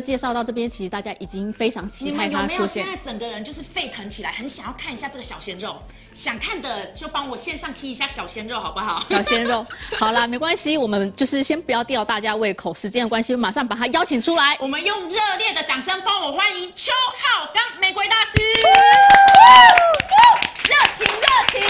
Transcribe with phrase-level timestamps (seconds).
[0.00, 2.30] 介绍到这边，其实大家已经非常期待他出现。
[2.30, 5.76] 你们有没有现在整个人就是沸腾起来，很想要看一下这个小鲜肉？
[6.12, 9.04] 想看的就帮我线上踢一下小鲜肉好不好？
[9.08, 9.66] 小鲜肉，
[9.98, 14.56] 好啦，没关系，我们就是先不要吊大家胃口，时间的关系，马上把他邀请出来。
[14.60, 18.32] 我们用热烈的掌声帮我欢迎邱浩刚玫瑰大师，
[20.68, 21.12] 热情热
[21.52, 21.60] 情。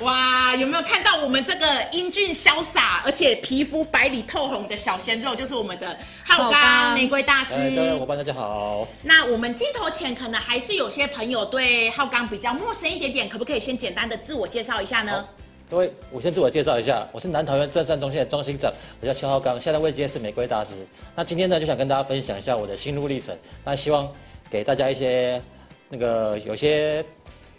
[0.00, 7.74] 哇，有没有看到我们这个英俊潇洒，而且皮肤白里透红的小鲜肉，就是我们的浩刚玫瑰大师。
[7.74, 8.86] 各位伙伴，大家好。
[9.02, 15.26] 那我们镜头前可能还是有些朋友对浩刚比较陌生一点点，可不可以先简单的自我介绍一下呢？
[15.70, 20.86] 各位，我先自我介绍一下，我是南桃园正善中心的中心长，我叫邱浩刚，现在位阶是玫瑰大师。
[21.14, 24.06] 那今天呢，就想跟大家分享一下我的心路历程，那希望
[24.50, 25.42] 给大家一些
[25.88, 27.02] 那个有些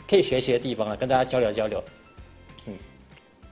[0.07, 1.83] 可以学习的地方啊，跟大家交流交流。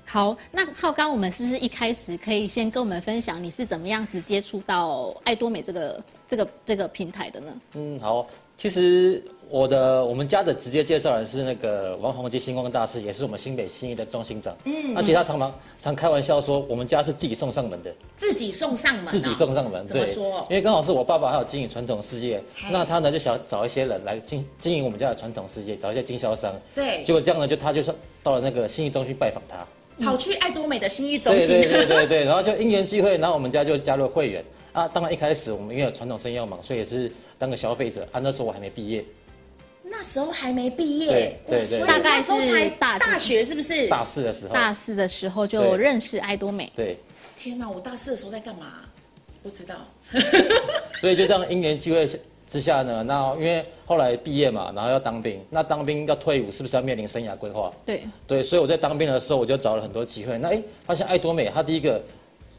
[0.08, 7.54] 好，那浩刚，我们是不是一开始可以先跟我们分享你是怎么样子接触到爱多美这个这个这个平台的呢？
[7.74, 14.56] 嗯，好，其实我的我们家的直接介绍人是那个王宏基星光大师，也是我们新北新义的中心长。
[14.66, 20.46] 嗯，那其实他常常常开玩笑说，我们家是自己送上门的，自己送上门，自己送上门，怎么说？
[20.50, 26.54] 因为刚好是我爸爸还有经营传统事业，那他呢就想找一些人来经经营我们家的传统事业，找一些经销商。
[26.76, 29.58] 对，结果这样呢，就他就是到了那个新义中心拜访他。
[30.02, 34.44] 跑去爱多美的信义中心，对对对对 对，然后就因缘际会，然后我们家就加入会员
[34.74, 34.88] 啊。
[34.88, 38.20] 当然一开始我们因为有传统生意要忙，所以也是当个消费者啊。
[38.20, 39.06] 那时候我还没毕业，
[39.84, 41.08] 那时候还没毕业，
[41.48, 42.32] 对对对，大概是
[42.80, 43.88] 大大学是不是？
[43.88, 46.72] 大四的时候，大四的时候就认识爱多美。
[46.76, 46.98] 对，
[47.38, 48.82] 天哪，我大四的时候在干嘛？
[49.42, 49.76] 不知道。
[51.00, 52.08] 所以就这样因缘际会。
[52.48, 57.72] 之下呢，那因为后来毕业嘛，然后要当兵，那当兵要退伍，是不是要面临生涯规划？
[57.84, 60.38] 对对，所以我在当兵的时候，我就找了很多机会。
[60.38, 62.00] 那哎，发现爱多美，它第一个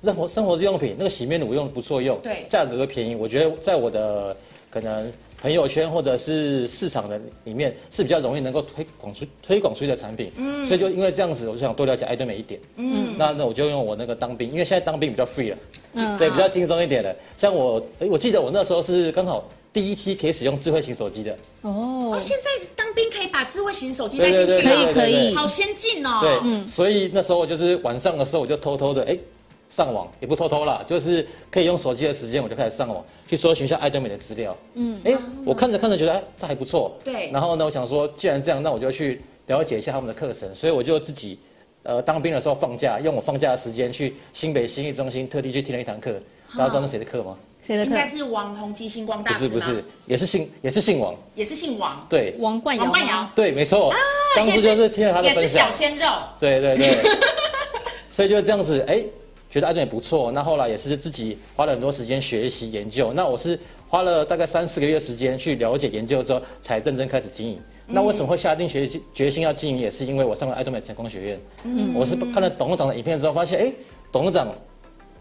[0.02, 4.36] 生活生活日用品那个洗面乳用的不错用，对，价格便宜，我觉得在我的
[4.68, 10.32] 可能朋友圈或者是市场的里面是比较容易能够推广出推广出去的产品。
[10.36, 12.60] 嗯，所以就因为这样子，我就想多了解爱多美一点。
[12.74, 15.58] 嗯，那那我就用我那个当兵，因为现在当兵比较 free 了，
[15.92, 17.14] 嗯，对，比较轻松一点的。
[17.36, 19.44] 像我哎，我记得我那时候是刚好。
[19.76, 26.20] 第一批可以使用智慧型手机的哦，哦，现在当兵可以把智慧型手机带进去，可以可以，好先进哦。
[26.22, 29.14] 对，嗯，所以那时候就是晚上的时候，我就偷偷的哎
[29.68, 34.56] 上网，也不偷偷啦，就是可以用手机的时间，我就开始上网去搜寻一下爱多美的资料。
[34.76, 35.14] 嗯，哎，
[35.44, 37.30] 我看着看着觉得哎这还不错，对。
[37.30, 41.38] 然后呢，我想说既然这样，那我就去了解一下他们的课程，所以我就自己
[41.82, 46.18] 呃当兵的时候放假，用我放假的时间去新北新义中心特地去听了一堂课。
[46.56, 47.36] 大家知道那谁的课吗？
[47.62, 47.90] 谁的课？
[47.90, 49.48] 应该是王宏基星光大师。
[49.48, 52.06] 不是不是，也是姓也是姓王，也是姓王。
[52.08, 53.28] 对，王冠王冠尧。
[53.34, 53.90] 对，没错。
[53.90, 53.96] 啊，
[54.36, 55.42] 当时就是听了他的分享。
[55.42, 56.06] 也是小鲜肉。
[56.38, 56.96] 对对对。
[58.12, 59.02] 所以就这样子，哎，
[59.50, 60.32] 觉得爱顿也不错。
[60.32, 63.12] 那后来也是自己花了很多时间学习研究。
[63.12, 67.60] 那我是花了大概三四个月时间去了解研究之后，才认真开始经营。
[67.86, 69.78] 那为什么会下定决决心要经营？
[69.78, 71.40] 也是因为我上了爱多美成功学院。
[71.64, 71.92] 嗯。
[71.94, 73.72] 我是看了董事长的影片之后，发现哎，
[74.12, 74.48] 董事长。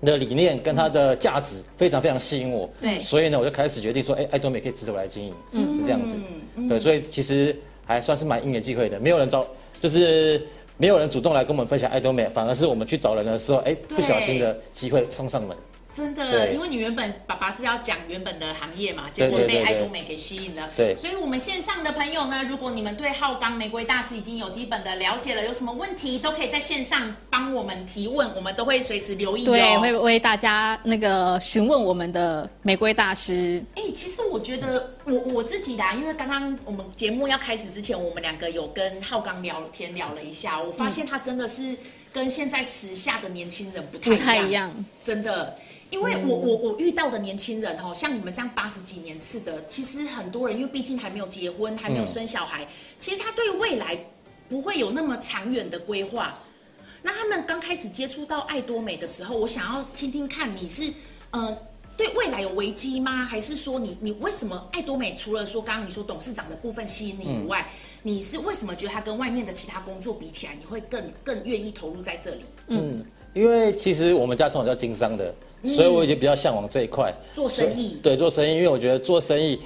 [0.05, 6.19] 的理念跟它的价值非常非常吸引我，对，所以呢，我就开始决定说，哎，爱多美可以值得我来经营，嗯，是这样子，
[6.69, 7.55] 对，所以其实
[7.85, 9.45] 还算是蛮因缘际会的，没有人找，
[9.79, 10.41] 就是
[10.77, 15.57] 没有人主动来跟我们分享爱多美，反而是我们去找人的时候，哎，不小心的机会送上门。
[15.95, 20.69] 真的，因为你原本爸爸是要讲原本的行业嘛，结果被爱多美给吸引了。
[20.75, 29.45] 对，所以我们线上的朋友呢，如果你们对浩刚玫瑰大师已经有基本的了解了，有什么问题都可以在线上帮我们提问，我们都会随时留意。
[29.45, 33.63] 对，会为大家那个询问我们的玫瑰大师。
[33.75, 41.73] 哎，其实我觉得我我自己的，因为刚刚我们节目要开始之前，我们两个有跟浩刚聊天聊了一下，我发现他真的是
[42.11, 45.55] 跟现在时下的年轻人不太一样，不太一样，真的。
[45.91, 52.67] 因为我我我遇到的年轻人哈，像你们这样八十几年次的，其实很多人因为毕竟还没有结婚，还没有生小孩，
[52.99, 53.97] 其实他对未来
[54.49, 56.37] 不会有那么长远的规划。
[57.01, 60.91] 那他们刚开始接触到爱多美的时候，我想要听听看你是
[61.29, 61.55] 呃
[61.95, 63.23] 对未来有危机吗？
[63.23, 67.65] 还是说你你为什么爱多美除了说刚刚你说董事长的部分吸引你以外，
[68.01, 72.45] 你是为什么觉得他跟外面的其他工作比起来，你会更更愿意投入在这里？
[72.67, 73.05] 嗯，
[73.35, 75.31] 因为其实我们家从小叫经商的。
[75.67, 79.59] 所以我已经比较向往这一块做生意，对做生意，因为我觉得做生意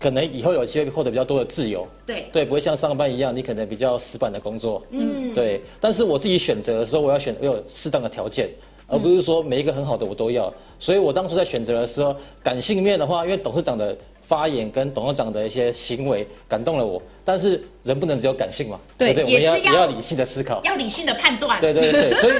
[0.00, 5.60] 可能以后有机会获得比较多的自由，对对，不会像上班一样，你可能比较死板的工作，嗯，对。
[5.82, 8.48] 但是我自己选择的时候，我要选我有适当的条件，
[8.86, 10.50] 而不是说每一个很好的我都要。
[10.78, 19.24] 所以我当初在选择的时候，感性面的话，因为董事长的发言跟董事长的一些行为感动了我，但是人不能只有感性嘛，对不对？
[19.24, 22.14] 我们要也要理性的思考，要理性的判断，对对对对。
[22.14, 22.32] 所以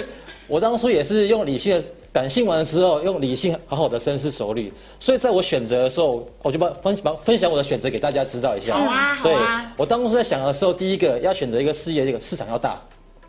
[0.46, 1.84] 我当初也是用理性的。
[2.14, 4.72] 感性完了之后，用理性好好的深思熟虑。
[5.00, 8.76] 所以在我选择的时候，我就把分把分享我的选择给大家知道一下。
[8.76, 9.74] 好啊，对好啊。
[9.76, 12.80] 我当初在想的时候，第一个要选择一个事业，这个市场要大。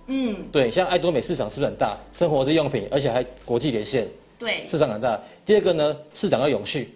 [0.06, 1.98] 嗯，对，像爱多美市场是不是很大？
[2.14, 4.08] 生活日用品，而且还国际连线，
[4.38, 5.20] 对，市场很大。
[5.44, 6.96] 第二个呢，市场要永续，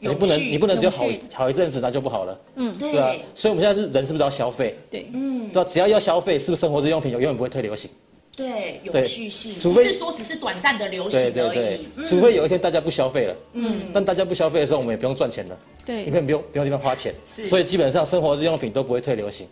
[0.00, 2.40] 你不能你不能只有好好一阵子，那就不好了。
[2.54, 4.74] 嗯对啊，所以我们现在是人是不是要消费？
[4.90, 7.90] 对，嗯对啊，只要要消费，是不是生活日用品永远不会退流行？
[8.38, 19.48] 对，永对续性，除非不是说只是短暂的流行对对而对已。，除非有一天大家不消费了，嗯，但大家不消费的时候，我们也不用赚钱了，对因为不用不用地方花钱，是所以基本上生活日用品都不会退流行。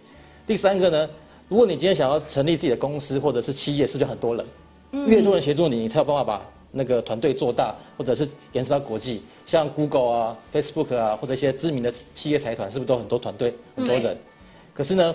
[0.46, 1.10] 第三个呢，
[1.48, 4.46] 如果你今天想要成立自己的公司或者是企业，是不是很多人？
[5.08, 9.20] 越多人协助你，你才有办法把那个团队做大，或者是延伸到国际。
[9.44, 14.16] 像 Google 啊、Facebook 啊，或者一些知名的企业财团，是不是都很多团队、很多人？
[14.72, 15.14] 可是呢，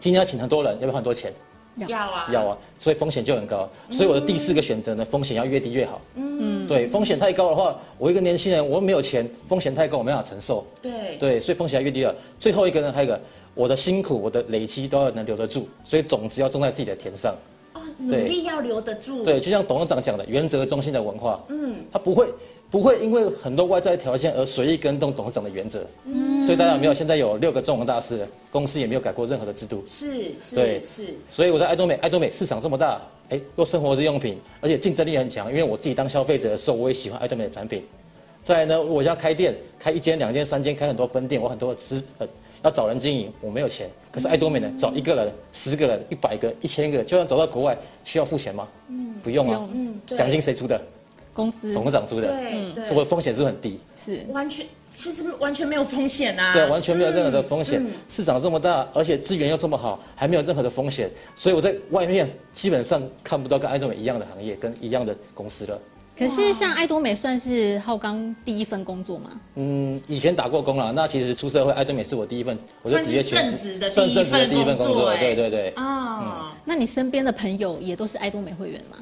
[0.00, 1.32] 今天要请很多人，要不要很多钱？
[1.76, 3.68] 要啊，要啊，所以风险就很高。
[3.90, 6.00] 所以我的第四个选择呢，风险要越低越好。
[6.14, 10.66] 嗯，对，风险太高的话，我一个年轻人，我又没有钱，风险太高，我没办法承受。
[10.80, 12.14] 对对，所以风险要越低了。
[12.38, 13.20] 最后一个呢，还有一个，
[13.54, 17.34] 我的辛苦，我的累积都要能留得住，所以种子要种在自己的田上。
[17.72, 19.24] 哦，努力要留得住。
[19.24, 22.28] 对，就像董事长讲的，原则中心的文化，嗯，他不会
[22.74, 25.86] 不会因为很多外在条件而随意跟动董事长的原则。
[26.06, 26.92] 嗯，所以大家有没有？
[26.92, 29.80] 现在有六个中文大师，公司也没有改过任何的制度。
[29.86, 35.48] 是是对是，所以我在爱多美，爱多美市场这么大，哎，做生活日用品，而且竞争力很强。
[35.48, 37.80] 因为我自己当消费者的时候，我也喜欢爱多美的产品。
[38.42, 42.28] 再来呢，我现在开店，开一间、两间、三间，开很多分店，我很多的资本
[42.64, 43.88] 要找人经营，我没有钱。
[44.10, 48.66] 可是爱多美呢，找一个人、十个人、一百个、一千个，就算走到国外，需要付钱吗？
[48.88, 49.64] 嗯，不用啊。
[49.72, 50.80] 嗯，奖金谁出的？
[51.34, 52.28] 公司董事长出的。
[52.28, 53.78] 对对，所以我的风险是不是很低？
[54.02, 56.54] 是完全其实完全没有风险啊。
[56.54, 57.84] 对，完全没有任何的风险。
[58.08, 65.78] 市场这么大，而且资源又这么好，还没有任何的风险，所以我在外面基本上看不到跟爱多美一样的行业，跟一样的公司了。
[66.16, 69.30] 可是像爱多美算是浩刚第一份工作吗？
[69.56, 75.70] 嗯，以前打过工了，那其实出社会，爱多美是我第一份，我就直接全算是正职的算正职的第一份工作，对对对。
[75.70, 78.96] 啊，那你身边的朋友也都是爱多美会员吗？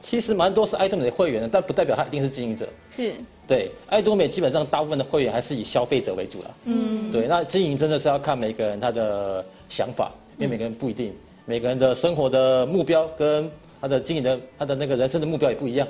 [0.00, 2.68] 其实蛮多是爱多美的会员的，但不代表他一定是经营者。
[2.94, 3.14] 是，
[3.46, 6.50] 对，爱多美基本上大部分的会员还是以消费者为主啦。
[6.64, 11.12] 嗯，对，那经营真的是要看每个人他的想法，因为每个人不一定，
[11.44, 13.50] 每个人的生活的目标跟
[13.80, 15.88] 他的经营的他的那个人生的目标也不一样，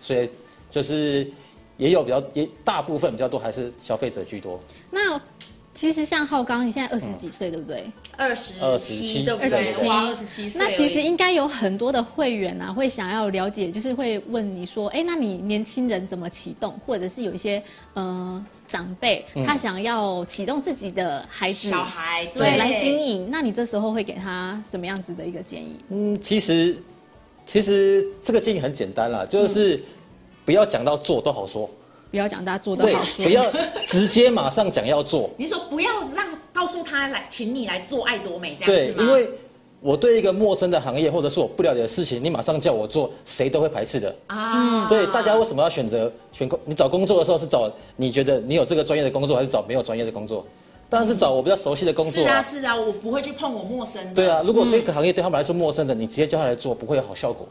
[0.00, 0.28] 所以
[0.70, 1.30] 就是
[1.76, 4.58] 也有比较也大部分比较多还是消费者居多。
[4.90, 5.20] 那
[5.78, 7.88] 其实像浩刚，你现在二十几岁，对不对？
[8.16, 10.60] 二十七27对不对？27哇，二十七岁。
[10.60, 16.76] 那其实应该有很多的会员啊，会想要了解，就是会问你说，哎，那你年轻人怎么启动？
[16.84, 17.62] 或者是有一些
[17.94, 25.78] 呃长辈，他想要启动自己的孩子、小孩对来经营，那你这时候会给他什么样子的一个建议？
[25.90, 26.76] 嗯，其实
[27.46, 29.80] 其实这个建议很简单啦，就是
[30.44, 31.70] 不要讲到做都好说，
[32.10, 33.44] 不要讲大家做的好，说，不要
[33.84, 35.30] 直接马上讲要做。
[35.36, 38.94] 你说不要让告诉他来，请你来做爱多美这样子吗？
[38.98, 39.06] 对？
[39.06, 39.30] 因为
[39.80, 44.14] 我对一个陌生的行业或者是我不了解的事情，你马上叫我做，谁都会排斥的。
[44.26, 46.58] 啊，对，大家为什么要选择选工？
[46.64, 50.44] 你找工作的时候是找你觉得你有这个专业的工作，还是找没有专业的工作？
[50.90, 54.14] 当然是找我比较熟悉的工作是啊是啊，我不会去碰我陌生的。
[54.14, 57.46] 对啊，如果这个行业对他们来说陌生的，你直接叫他来做，不会有好效果。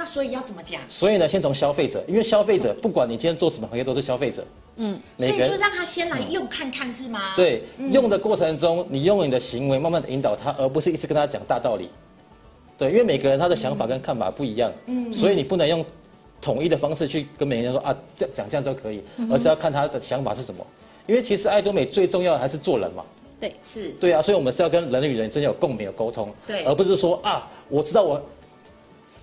[0.00, 0.80] 那所以要怎么讲？
[0.88, 4.42] 所以呢，先从消费者，因为消费者不管你今天做什么行业，都是消费者。
[4.76, 11.90] 嗯，所以就让他先来用看看是吗？，对用的过程中，你用你的行为慢慢的引导他，而不是一直跟他讲大道理。
[12.78, 15.84] 对，因为每个人他的想法跟看法不一样，嗯，所以你不能用
[16.40, 20.66] 统一的方式去跟每个人说啊，这讲这样就可以，而是要看他的想法是什么。
[21.06, 23.04] 因为其实爱多美最重要的还是做人嘛。
[23.38, 28.22] 对，是对啊，所以我们是要跟人与人之间有共鸣、有沟通，对而不是说啊，我知道我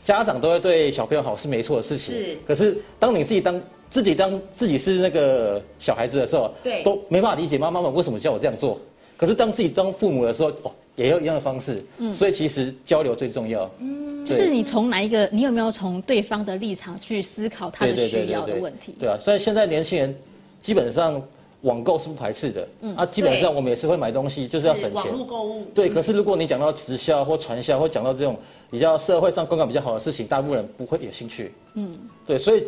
[0.07, 2.37] 家长都会对小朋友好是没错的事情，是。
[2.47, 6.81] 可是当你自己当自己当自己是那个小孩子的时候，对。
[6.81, 8.79] 都没办法理解妈妈们为什么叫我这样做。
[9.17, 12.13] 可是当自己当父母的时候，哦，也要一样的方式，嗯。
[12.13, 13.69] 所以其实交流最重要。
[13.79, 18.95] 嗯，就是你从哪一个，你有没有从对方的立场去思考他的需要的问题？
[18.97, 20.15] 对啊，所以现在年轻人
[20.61, 21.21] 基本上
[21.67, 25.03] 网购是不排斥的，嗯啊，基本上我们也是会买东西，就是要省钱。
[25.03, 25.65] 网络购物。
[25.75, 28.35] 对，可是如果你讲到直销或传销，或讲到这种
[28.71, 31.53] 比较社会上观感比较好的事情，大部分人不会有兴趣。
[31.75, 32.63] 嗯，对，所以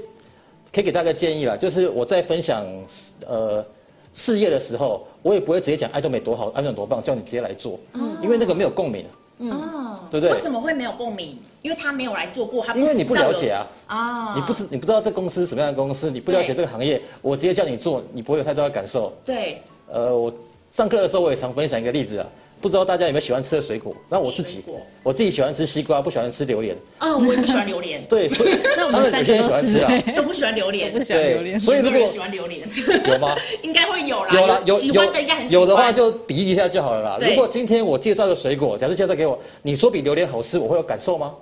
[0.72, 2.66] 可以给大家个建议啦，就是我在分享
[3.26, 3.66] 呃
[4.14, 9.06] 事业的时候，我也不会直接讲爱多美多好，爱多美多棒，叫你直接来做，嗯因为那个没有共鸣。
[9.40, 10.34] 哦，对不对？
[10.34, 11.40] 为什么会没有共鸣？
[11.62, 13.68] 因为他没有来做过，他因为你不了解啊。
[13.88, 19.14] 啊，啊，你不知你不知道这公司是什么样的公司，你不了解这个行业，我直接叫你做，你不会有太多的感受。
[19.26, 20.32] 对，呃，我
[20.70, 22.28] 上课的时候我也常分享一个例子啊，
[22.62, 23.96] 不知道大家有没有喜欢吃的水果？
[24.10, 24.64] 那我自己，
[25.04, 26.76] 我自己喜欢吃西瓜，不喜欢吃榴莲。
[27.00, 28.04] 嗯，我也不喜欢榴莲。
[28.08, 31.60] 对，所以 那我们三个喜欢吃啊，都不喜欢榴莲，不喜欢榴莲。
[31.60, 32.68] 所以如果喜欢榴莲，
[33.08, 33.36] 有吗？
[33.64, 34.30] 应该会有啦。
[34.34, 35.62] 有啦，有喜欢的应该很喜欢。
[35.62, 37.18] 有的话就比一下就好了啦。
[37.20, 41.34] 如果今天我介绍的水果，假设介绍给我，你说比榴莲好吃，我会有感受吗？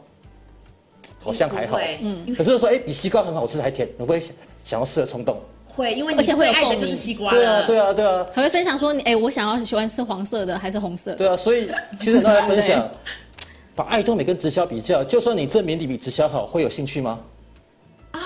[1.20, 1.80] 好像还好。
[2.02, 2.36] 嗯。
[2.36, 4.20] 可是说，哎，比西瓜很好吃还甜，你会
[4.64, 5.40] 想要吃的冲动？
[5.78, 7.30] 会，因为你最爱的就是西瓜。
[7.30, 8.26] 对啊，对啊，对啊。
[8.34, 11.14] 还会分享说，哎，我想要喜欢吃黄色的还是红色？
[11.14, 11.70] 对啊，所以
[12.00, 12.90] 其实很多人分享，
[13.76, 17.20] 把爱多美跟直销比较，就算你证明你比直销好，会有兴趣吗？
[18.12, 18.20] 啊，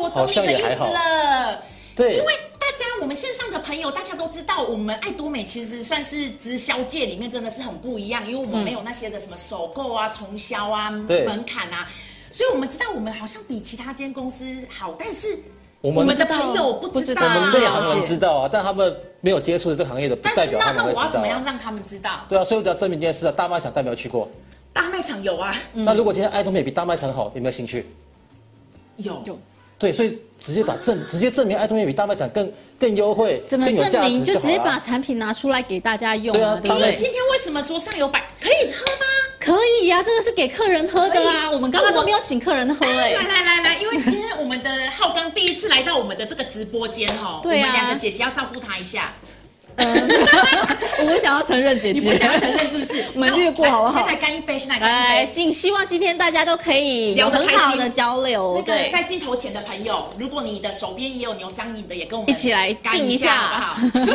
[0.00, 1.60] 我懂你的意思了。
[1.96, 11.88] 对，因为大家我们线上的朋友，大家都知道，我们爱多美其实算是直销界里面真的是很不一样，因为我们没有那些的什么首购啊、重销啊、门槛啊，
[12.30, 15.36] 所以我们知道我们好像比其他间公司好，但是。
[15.92, 21.02] 我们的朋友不知道，我们内行人知道啊，但他们没有接触这个行业的，不代表他们会知道。
[21.02, 22.24] 那我要怎么样让他们知道？
[22.26, 24.26] 对啊，所以我只要证明一件事啊，大卖场代表去过。
[24.72, 25.54] 大卖场有啊。
[25.74, 27.86] 那如果今天爱多美比大卖场好，有没有兴趣？
[28.96, 29.38] 有有。
[29.78, 34.24] 对，所以直接把证直接证明爱多美比大卖场更更优惠，怎么证明？
[34.24, 36.32] 就直接把产品拿出来给大家用。
[36.32, 36.58] 对啊。
[36.64, 38.20] 因为今天为什么桌上有摆？
[38.40, 39.04] 可以喝吗？
[39.38, 41.50] 可以呀，这个是给客人喝的啊。
[41.50, 43.12] 我们刚刚都没有请客人喝哎。
[43.12, 44.23] 来来来来，因为今天
[44.90, 49.12] 浩刚第一次来到我们的这个直播间哦，对啊，我们两个姐姐要照顾他一下。
[49.76, 49.86] 嗯，
[51.00, 53.04] 我不想要承认姐姐，你不想要承认是不是？
[53.14, 53.98] 我们略过好不好？
[53.98, 55.32] 现在干一杯，现在干一杯。
[55.32, 58.62] 敬，希望今天大家都可以有很好的交流。
[58.64, 64.06] 对，在镜头前的朋友，如果你的手边也有牛樟饮的，也跟我们一起来敬一下，好不好？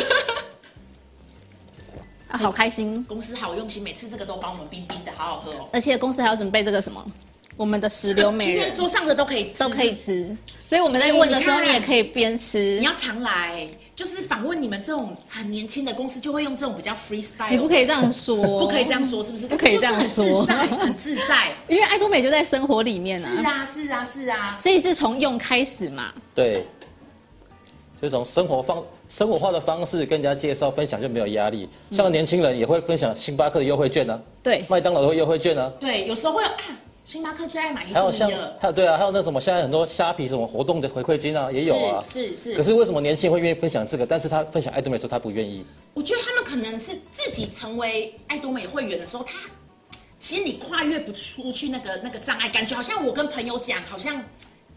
[2.30, 3.04] 啊，好开心！
[3.04, 5.68] 公司好用心，每次这个都帮我们冰冰的，好好喝哦。
[5.72, 7.04] 而且公司还要准备这个什么，
[7.60, 10.34] 我们的石榴美人，今天桌上的都可以吃，都可以吃。
[10.64, 12.78] 所以我们在问的时候，你也可以边吃。
[12.78, 17.50] 你要常来，就是访问你们这种很年轻的公司，就会用这种比较 freestyle。
[17.50, 19.46] 你不可以这样说， 不可以这样说，是不是？
[19.46, 21.52] 不可以这样说，很自在。
[21.68, 23.28] 因为爱多美就在生活里面啊。
[23.28, 24.56] 是啊，是啊，是啊。
[24.58, 26.14] 所以是从用开始嘛？
[26.34, 26.66] 对。
[28.00, 36.56] 就从生活方生活化的方式跟人家介绍分享就没有压力，像年轻人也会分享星巴克的优惠券呢、啊，对，麦当劳的优惠券呢、啊，对，有时候会有啊，
[37.10, 42.54] 星巴克最爱买一送一还有还有对啊，还有那什么现在很多虾皮什么活动的回馈金啊也有啊，是是，是。
[42.54, 44.06] 可是为什么年轻人会愿意分享这个？
[44.06, 45.66] 但是他分享爱多美的时候他不愿意。
[45.92, 49.36] 我觉得他们可能是自己成为爱多美会员的时候，他
[50.20, 54.24] 心里跨越不出去那个那个障碍，感觉好像我跟朋友讲，好像。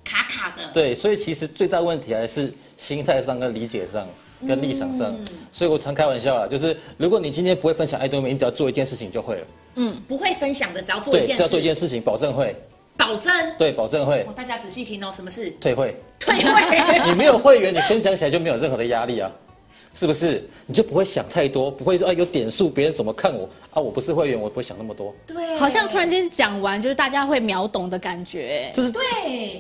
[0.04, 4.06] 卡卡的，对，所以其实最大问题还是心态上、跟理解上、
[4.48, 5.08] 跟立场上。
[5.10, 9.48] 嗯、所以我常开玩笑啊，就是如果你今天不会分享爱多美，你只要做一件事情就会了。
[9.76, 12.56] 嗯，不会分享的，只要做一件事，只要做一件事情，保证会。
[12.96, 13.34] 保证。
[13.58, 14.26] 对，保证会。
[14.36, 15.52] 大家仔细听哦，什么事？
[15.60, 15.96] 退会。
[16.20, 17.00] 退会。
[17.10, 19.32] 你没有会员，你分享起来就没有任何的压力啊。
[19.94, 23.80] 是不是你就不会想太多，不会说啊有点数别人怎么看我啊？
[23.80, 25.14] 我不是会员，我不会想那么多。
[25.28, 28.72] 对，好像突然间讲完，就是大家会秒懂的感觉。
[28.74, 29.02] 就是对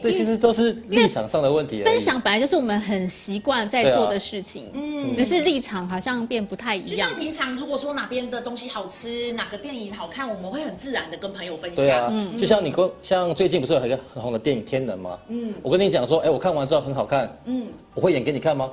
[0.01, 1.83] 对，其实都是立场上的问题。
[1.83, 6.87] 分享本来就是我们很习惯在做的事情，嗯，只是立场好像变不太一样。
[6.87, 11.75] 就像平常如果说哪边的东西好吃，哪个电影好看，我们会很自然的跟朋友分享。
[11.75, 15.19] 对啊，嗯，就像你跟像最近不是有一个很红的电影《天能》吗？
[15.27, 18.69] 嗯，我跟你讲说，哎，我看完之后很好看，嗯，我会演给你看吗？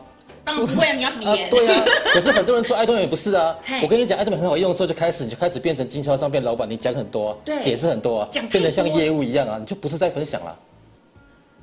[0.51, 0.93] 当然不会啊！
[0.95, 1.49] 你要怎么演？
[1.49, 3.57] 对啊，可是很多人做爱多美不是啊。
[3.83, 10.59] 我跟你讲，爱多美很好用之后，就开始你就开始变成经销商，变老板，你讲很多，对，解释很多啊，变得像业务一样啊，你就不是在分享了。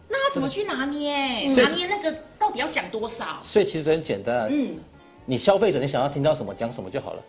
[0.08, 1.48] 那要怎么去拿捏？
[1.56, 3.40] 拿捏那个到底要讲多少？
[3.42, 4.70] 所以其实很简单，嗯，
[5.26, 7.22] 你消费者你想要听到什么讲什么就好了。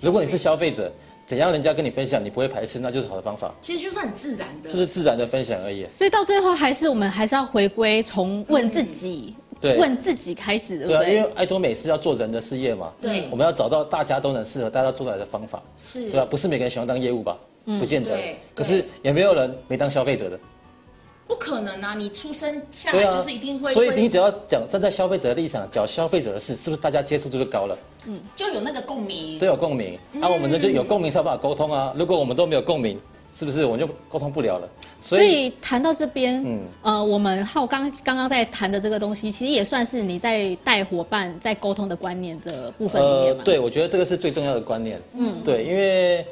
[0.00, 0.92] 如果你是消费者，
[1.26, 3.52] 怎样人家跟你分享，你不会排斥，那就是好的方法。
[3.60, 5.86] 其实就是很自然的，就是自然的分享而已。
[5.88, 9.34] 所以到最后还是我们还是要回归从问自己。
[9.47, 17.36] 对，问自己开始的，对啊，因为爱多美是要做人的事业嘛，对，我们要找到大家都能适合大家做出来的方法，是，对啊，不是每个人喜欢当业务吧？
[17.66, 18.16] 嗯，不见得，
[18.54, 20.38] 可是也没有人没当消费者的？
[21.26, 21.94] 不可能啊！
[21.94, 27.76] 你出生下来就是一定会，所以你只要讲站在消费者的立场，讲消费者的事，是不是大家接触就高了？
[28.06, 31.92] 嗯，就有那个共鸣，都有共鸣，那我们呢就有共鸣才有办法沟通啊！
[31.94, 32.98] 如果我们都没有共鸣。
[33.32, 34.68] 是不是我们就沟通不了了？
[35.00, 43.38] 所以谈到这边，嗯，呃，我们浩刚刚刚在谈的这个东西，其实也算是你在带伙伴在沟通的观念的部分里面嘛。
[43.38, 45.00] 呃，对，我觉得这个是最重要的观念。
[45.14, 46.26] 嗯，对，因为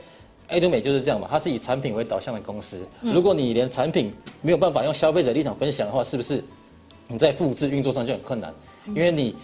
[0.49, 2.87] 爱多美就是这样嘛，它是以产品为导向的公司。
[3.03, 4.13] 嗯，如果你连产品
[4.43, 6.43] 没有办法用消费者立场分享的话，是不是
[7.09, 8.53] 你在复制运作上就很困难？
[8.89, 9.35] 因为你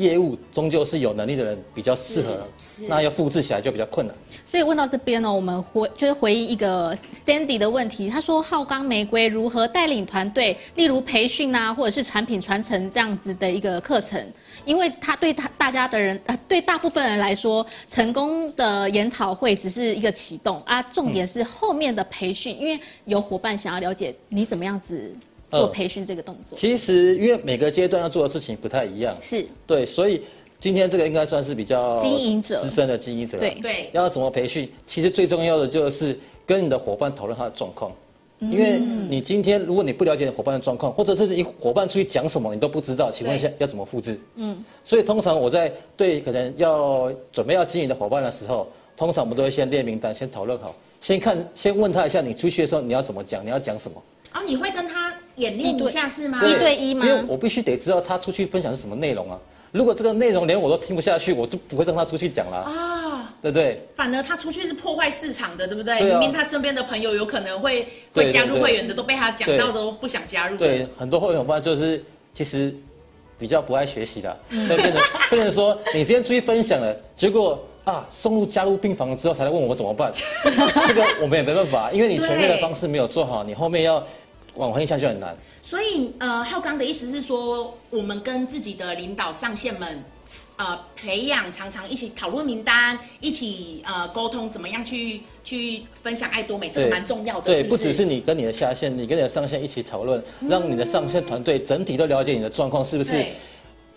[0.00, 2.48] 业务终究是有能力的人比较适合，
[2.88, 4.16] 那要复制起来就比较困难。
[4.44, 14.26] 所以问到这边呢，我们回就是回应一个 Sandy 的问题，他说浩刚玫瑰如何带领团队，例如培训啊，或者是产品传承这样子的一个课程，
[14.64, 25.14] 因为他对他大家的人呃，对大部分人来说，成功的研讨会只是一个启动啊，重点是后面的培训，因为有伙伴想要了解你怎么样子。
[25.50, 29.46] 做培训这个动作，其实因为每个阶段要做的事情不太一样，是。
[29.66, 30.22] 对，所以
[30.58, 32.58] 今天这个应该算是比较经营者。
[32.58, 33.54] 资深的经营者，对。
[33.62, 34.70] 对，要怎么培训？
[34.86, 37.92] 其实最重要的就是跟你的伙伴讨论他的状况，
[38.38, 38.78] 因为
[39.08, 44.18] 你今天如果你不了解你伙伴的状况，或者是你伙伴出去讲什么你都不知道，请问一下要怎么复制？
[44.36, 54.02] 嗯，所以通常我在对可能要准备要经营的伙伴的时候，通常我们都会先列名单，先讨论好，先看，先问他一下，你出去的时候你要怎么讲，你要讲什么？
[54.32, 55.12] 啊，你会跟他。
[55.36, 56.38] 演练一下是吗？
[56.44, 57.06] 一对一吗？
[57.06, 59.38] 因为我必须得知道他出去分享是什么内容啊。
[59.72, 63.32] 如果这个内容连我都听不下去，我就不会让他出去讲了啊。
[63.40, 63.82] 对不对？
[63.96, 65.98] 反而他出去是破坏市场的，对不对？
[66.02, 70.58] 明明他身边的朋友有可能会会加入会员的，都被他讲到都不想加入。
[70.58, 72.74] 对，很多会员伙伴就是其实
[73.38, 80.12] 比较不爱学习的，所以 变成变成说你今天出去分享了，结果啊送入加入病房之后才来问我怎么办？
[80.86, 84.04] 这个我们也没办法，因为你前面的方式没有做好，你后面要。
[84.56, 90.04] 往回一下就很难，所以呃，浩刚的意思是说，我们跟自己的领导上线们，
[90.56, 97.52] 呃，培养常常一起讨论名单，一起呃沟通，怎么样去去分享爱多美，这个蛮重要的。
[97.52, 103.24] 对，不只是你跟你的下线，你跟你的上线一起讨论，让你的上线团队整体都了解你的状况，是不是？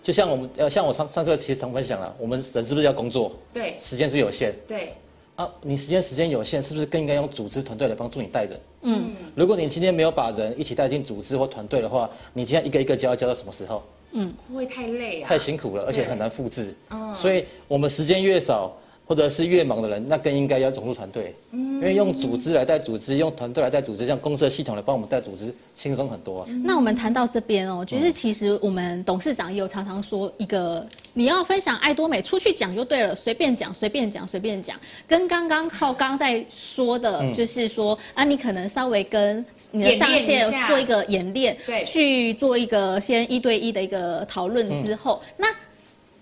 [0.02, 3.32] 就像我们呃，像我上上课其实常分享了，我们人是不是要工作？
[3.52, 4.54] 对，时间是有限。
[4.68, 4.92] 对。
[5.36, 8.60] 啊，你时间时间有限，是不是更应该用组织团队来帮助你带人？
[8.82, 13.82] 嗯，如果你今天没有把人一起带进组织或团队的话，你今天一个一个教，要教到什么时候？
[14.12, 15.28] 嗯，会不会太累啊？
[15.28, 16.72] 太辛苦了，而且很难复制。
[16.90, 18.72] 哦，所以我们时间越少。
[19.06, 26.48] 或者是越忙的人，那更应该要融入团队，因为用组织来带组织，用团队来带组织，像公司的系统来帮我们带组织，轻松很多啊。
[26.64, 45.46] 那我们谈到这边哦，就是其实我们董事长也有常常说一个，你要分享爱多美出去讲就对了，随便讲随便讲随便讲，跟刚刚浩刚在说的，就是说啊，你可能稍微跟你的上线做一个演练，对，去做一个先一对一的一个讨论之后，那。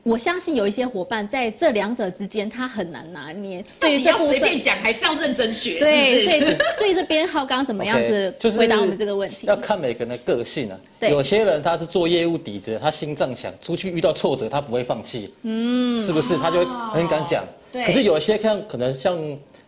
[0.03, 3.65] 我相信有一些伙伴在这两者之间，他很难拿捏。
[3.79, 5.79] 对于这部分，随便讲还是要认真学？
[5.79, 9.47] 对，所以对这边浩刚怎么样子回答我们这个问题？
[9.47, 10.81] 要看每个人的个性啊。
[10.99, 15.33] 对，有些人他是做业务底子，他心脏强，出去遇到挫折他不会放弃。
[15.43, 16.37] 嗯，是不是？
[16.37, 17.45] 他就会很敢讲。
[17.71, 17.85] 对。
[17.85, 19.19] 可是有些看可能像。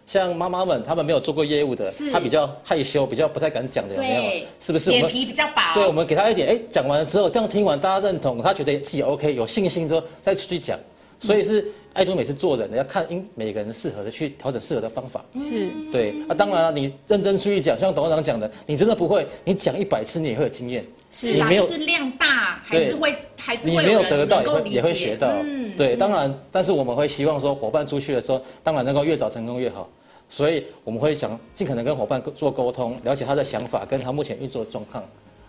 [0.07, 4.47] 像妈妈们，他们没有做过业务的，他比较害羞，比较不太敢讲的，有没有？
[4.61, 4.91] 是不是？
[4.91, 5.63] 脸皮比较薄。
[5.75, 10.79] 对，我们给他一点，哎，讲完了之后，这样听完大家认同，他觉得自己 OK，有信心之后再出去讲。
[11.21, 15.25] 所以是爱多美是做人的，要看因每个人适合的去调整适合的方法。
[15.35, 15.71] 是。
[15.91, 20.85] 对啊，当然了，你认真出去讲，像董事长讲的，你真的不会，你讲一百次你也会有经验。
[21.11, 24.81] 是啦，就是量大还是会还是会有人能够理解。
[24.81, 25.29] 你没有得到也会也会学到。
[25.43, 25.77] 嗯。
[25.77, 29.89] 对，当然，但是我们会希望说伙伴出去的时候，当然能够越早成功越好。
[30.29, 35.05] 所以我们会想尽可能跟伙伴做沟通，了解他的想法跟他目前运作的状况。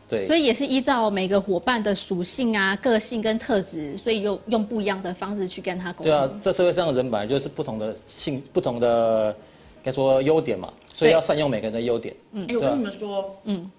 [0.08, 6.06] 对，所以也是依照每个伙伴的属性啊、个性跟特质，所以用用不一样的方式去跟他沟通。
[6.06, 9.36] 对啊，这社会上的人本来就是不同的性、不同的
[9.84, 12.16] 该说优点嘛，所以要善用每个人的优点。
[12.34, 13.72] 嗯，哎、欸，我跟你们说，嗯，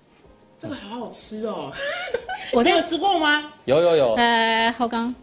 [0.58, 1.70] 这个好好吃哦。
[2.52, 3.52] 我 有吃过吗？
[3.64, 4.14] 有有有。
[4.14, 5.14] 呃，浩刚。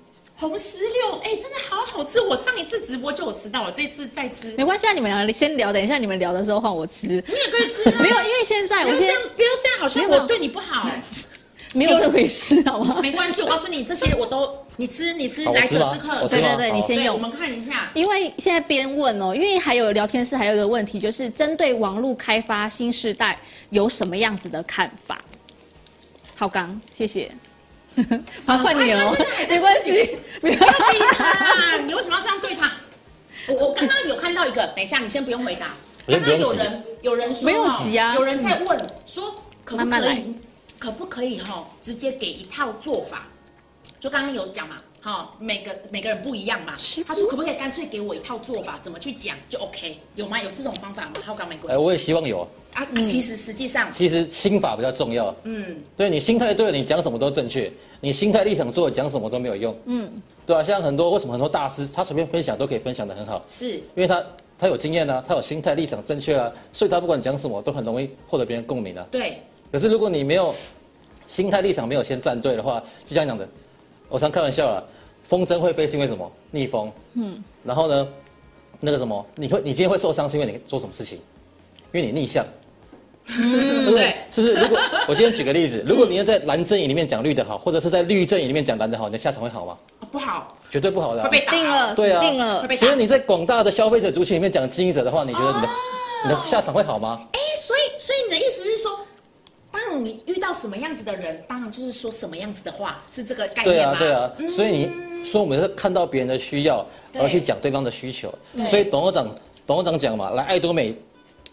[0.43, 2.19] 红石榴，哎、欸，真的好好吃！
[2.19, 4.53] 我上一次直播就有吃到了，这次再吃。
[4.57, 7.07] 没关系啊，你们两个先聊，等一下你们聊的时候换我吃。
[7.07, 8.01] 你也可以吃、啊。
[8.01, 10.89] 没有，因为现在我先不要这样，不要这样，好像我对你不好。
[11.73, 12.99] 没有这回事，好吗？
[13.01, 16.27] 没关系，我告诉你，这些我都你吃，你吃，来者是客。
[16.27, 17.15] 对对对，你先用。
[17.15, 17.89] 我们看一下。
[17.95, 23.39] 因为现在边问哦，因为还有聊天室还有一个问题，就是针对网络开发新时代
[23.71, 25.19] 有什么样子的看法？
[26.35, 27.31] 浩刚，谢谢。
[28.45, 29.15] 麻烦你哦，
[29.49, 31.77] 没关系，不要逼他。
[31.85, 32.71] 你为什么要这样对他？
[33.47, 35.73] 我我刚刚有看到一个，等一下你先不用回答。
[36.07, 39.31] 刚刚有人有人说，没有急啊，有人在问说，
[39.63, 40.35] 可不可以，
[40.79, 43.27] 可不可以哈，直接给一套做法？
[43.99, 46.73] 就刚刚有讲嘛，哈，每个每个人不一样嘛。
[47.07, 49.99] 他说可不可以干脆给我一套做法，怎么去讲就 OK？
[50.15, 50.41] 有吗？
[50.41, 51.11] 有这种方法吗？
[51.23, 51.71] 浩刚玫瑰。
[51.71, 52.45] 哎，我也希望有。
[52.75, 55.33] 啊，其实实际上，其实心法比较重要。
[55.43, 55.63] 嗯，
[55.95, 59.75] 对你心态对了，你讲什么都正确；你心态立场错了，讲什么都没有用。
[59.85, 60.11] 嗯，
[60.45, 64.23] 对啊，像很多为什么很多大师他随便分享都可以分享的很好，是因为他
[64.57, 69.07] 他有经验啊，他有心态立场正确啊，所以他不管讲什么都很容易获得别人共鸣啊。
[69.11, 69.37] 对。
[69.71, 70.53] 可是如果你没有
[71.27, 73.47] 心态立场没有先站对的话，就这样讲的，
[74.09, 74.83] 我常开玩笑啦，
[75.23, 76.31] 风筝会飞是因为什么？
[76.49, 76.91] 逆风。
[77.13, 77.43] 嗯。
[77.63, 78.07] 然后呢，
[78.79, 81.19] 那个什么，你会你今天会受伤是因为你做什么事情？
[81.91, 82.43] 因为你逆向。
[83.27, 84.15] 嗯，对。
[84.31, 84.53] 是不是？
[84.55, 89.77] 如果我今天举个例子，如果你要在蓝阵营里面讲绿的好，或者是在绿阵营里面讲蓝的好，你的下场会好吗？
[90.11, 91.29] 不好，绝对不好的、啊。
[91.29, 92.67] 会被定了，对啊，定了。
[92.75, 95.73] 所以你在广大的消费者族群里面讲经营者的话，你觉得你的、啊、
[96.25, 97.21] 你的下场会好吗？
[97.31, 98.99] 哎，所以所以你的意思是说，
[99.71, 103.95] 当你遇到什么样子的人，当然就是说什么样子的话，是这个概念吗？
[103.97, 104.31] 对啊，对啊。
[104.39, 104.91] 嗯、所以你
[105.25, 106.85] 说我们是看到别人的需要
[107.19, 108.33] 而去讲对方的需求。
[108.65, 109.29] 所以董事长
[109.65, 110.95] 董事长讲嘛，来爱多美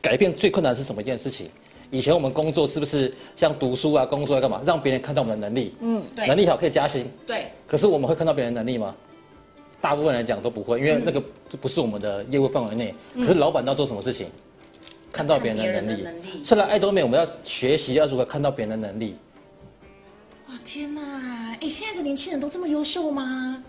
[0.00, 1.48] 改变最困难的是什么一件事情？
[1.90, 5.74] 以前我们工作是不是像读书啊、工作要干嘛，让别人看到我们的能力？
[5.80, 7.04] 嗯，对，能力好可以加薪。
[7.26, 7.46] 对。
[7.66, 8.94] 可是我们会看到别人的能力吗？
[9.80, 11.20] 大部分来讲都不会，因为那个
[11.60, 12.94] 不是我们的业务范围内。
[13.16, 14.28] 可是老板要做什么事情？
[15.10, 16.06] 看到别人的能力。
[16.44, 19.16] 虽然爱多美，我们要学习要如何看到别人的能力。
[20.48, 21.56] 哇天哪！
[21.60, 23.60] 哎，现在的年轻人都这么优秀吗？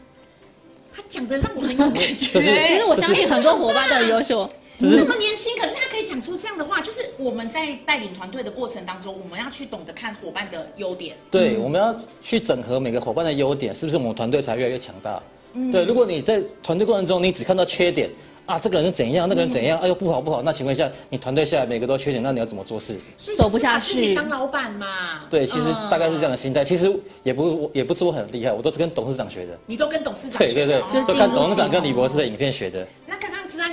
[0.93, 2.13] 他讲的让我很有感觉。
[2.13, 4.47] 其实我相信很多伙伴都很优秀。
[4.81, 11.15] 那么年轻，可是他可以讲出这样的话，就是我们在带领团队的过程当中，我们要去懂得看伙伴的优点。
[11.29, 15.21] 对，我们要去整合每个伙伴的优点，是不是我们团队才越来越强大？
[15.53, 15.85] 嗯，对。
[15.85, 18.09] 如果你在团队过程中，你只看到缺点。
[18.47, 19.79] 啊，这个人怎样，那个人怎样？
[19.79, 20.41] 哎呦，不好不好。
[20.41, 22.97] 那请问一下，你团队下来每个都缺点，那你要怎么做事？
[23.37, 23.93] 走不下去。
[23.93, 25.21] 自己当老板嘛。
[25.29, 26.65] 对，其实大概是这样的心态。
[26.65, 26.91] 其实
[27.23, 29.57] 也不是，也不是我很厉害，我都是跟董事长学的。
[29.67, 30.53] 你都跟董事长学的？
[30.53, 32.85] 对对对，就看董事长跟李博士的影片学的。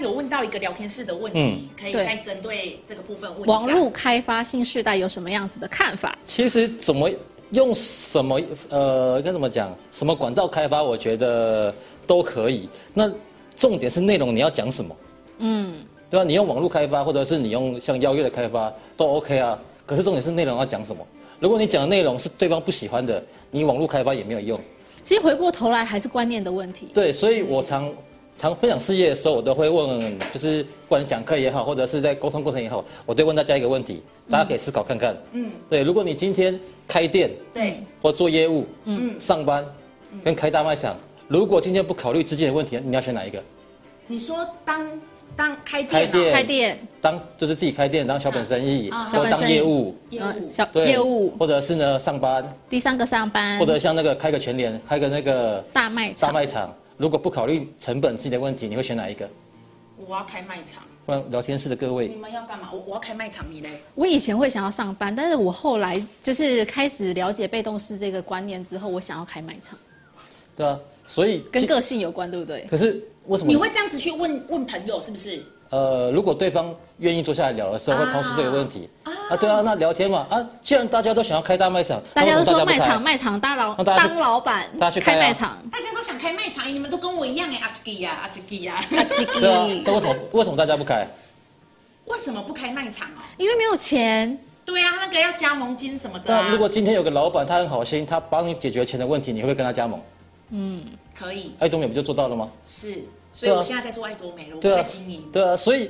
[0.02, 3.52] 有问到一个聊天室的问题，可以再针对这个部分问一下。
[3.52, 6.16] 网络开发新时代有什么样子的看法？
[6.24, 7.10] 其实怎么
[7.52, 9.76] 用什么呃，该怎么讲？
[9.90, 11.74] 什么管道开发，我觉得
[12.06, 12.68] 都可以。
[12.94, 13.10] 那
[13.56, 14.96] 重点是内容，你要讲什么？
[15.38, 15.74] 嗯，
[16.10, 16.24] 对吧？
[16.24, 19.58] 你用网络开发，或者是你用像邀约的开发，都 OK 啊。
[19.86, 21.06] 可是重点是内容要讲什么？
[21.40, 24.58] 如果你讲的内容是对方不喜欢的，你网络开发也没有用。
[25.02, 26.88] 其实回过头来还是观念的问题。
[26.92, 27.90] 对，所以我常
[28.38, 30.00] 常分享事业的时候，我都会问，
[30.32, 35.16] 就是不管讲课也好，或者是在沟通过程也好，我都问大家一个问题，大家可以思考看看。
[35.32, 39.66] 嗯，对，如果你今天开店，对，或做业务，嗯，上班，
[40.22, 40.96] 跟开大卖场，
[41.26, 43.42] 如果今天不考虑资金的问题，你要选哪一个？
[44.06, 44.88] 你说当。
[45.36, 52.44] 当开店，开店，开店，当就是自己开店当小本生意，或当业务，业务，小业务，或者是呢上班。
[52.68, 56.28] 第三个上班，或者像那个开个全联，开个那个大卖场。
[56.28, 59.26] 大卖场，如果不考虑成本自己的问题，你会选哪一个？
[59.96, 60.82] 我要开卖场。
[61.06, 62.70] 问聊天室的各位，你们要干嘛？
[62.72, 63.80] 我我要开卖场，你嘞？
[63.94, 69.78] 我以前会想要上班，但是我后来就是开始了解被动式这个观念之后，我想要开卖场。
[70.54, 72.66] 对啊，所以跟个性有关，对不对？
[72.68, 73.02] 可是。
[73.28, 75.42] 为什么你会这样子去问问朋友是不是？
[75.70, 89.26] 呃，如果对方愿意坐下来聊的时候，会抛出这个问题啊，啊，对啊，那聊天嘛啊，既然大家都想要开大卖场，大家都说卖场卖场大老当老板，大家去开卖场，大家都想开卖场，你们都跟我一样哎，阿吉呀，阿吉呀，阿吉。
[89.26, 91.06] 对啊，那为什么为什么大家不开？
[92.06, 93.20] 为什么不开卖场哦？
[93.36, 94.38] 因为没有钱。
[94.64, 96.24] 对啊，那个要加盟金什么的。
[96.26, 100.00] 那如果今天有个老板，他很好心，他帮你解决钱的问题，你会不会跟他加盟？
[100.50, 100.82] 嗯，
[101.14, 101.52] 可以。
[101.58, 102.48] 爱东美不就做到了吗？
[102.64, 103.04] 是。
[103.38, 105.22] 所以我现在在做爱多美了，我在经营。
[105.32, 105.88] 对啊，所以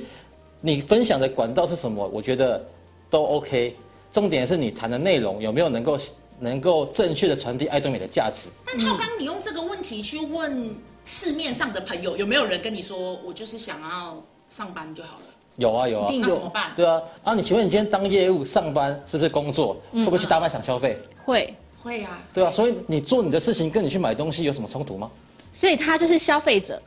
[0.61, 2.07] 你分享的管道是什么？
[2.07, 2.63] 我觉得
[3.09, 3.75] 都 OK。
[4.11, 5.97] 重点是你谈的内容有没有能够
[6.37, 8.51] 能够正确的传递爱多美的价值。
[8.67, 15.23] 但浩刚，你用这个问题去问市面上的朋友，有没有人跟你说，我就是想要上班就好了？
[15.55, 16.71] 有啊有啊，那怎么办？
[16.75, 17.33] 对啊啊！
[17.33, 19.75] 你请问你今天当业务上班是不是工作？
[19.91, 20.99] 会不会去大卖场消费？
[21.25, 22.21] 会会啊。
[22.31, 25.09] 对啊，所以你做你的事情跟你去买东西有什么冲突吗？
[25.51, 26.79] 所以他就是消费者。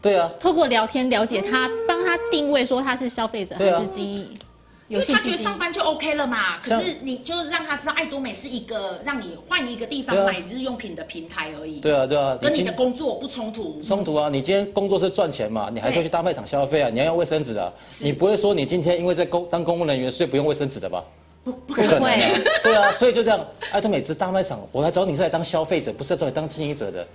[0.00, 4.38] 对啊，透过聊天了解他，帮他定位说他是消费者还是经营，
[4.86, 6.58] 因为他觉得上班就 OK 了嘛。
[6.62, 11.80] 可是你就是让他知道爱多美是一个让你换一个地方买日用品的平台而已。
[11.80, 13.80] 对啊，对啊，跟你的工作不冲突。
[13.82, 14.28] 冲突啊！
[14.28, 15.68] 你今天工作是赚钱嘛？
[15.72, 16.88] 你还是去大卖场消费啊？
[16.88, 17.72] 你要用卫生纸啊？
[18.02, 21.02] 你不会说你今天因为在公当公务人员所以不用卫生纸的吧？
[21.42, 22.18] 不不可能。
[22.62, 27.06] 对啊，所以就这样，爱多美是大卖场，我来找你是来当消费者，不是来找你当经营者的。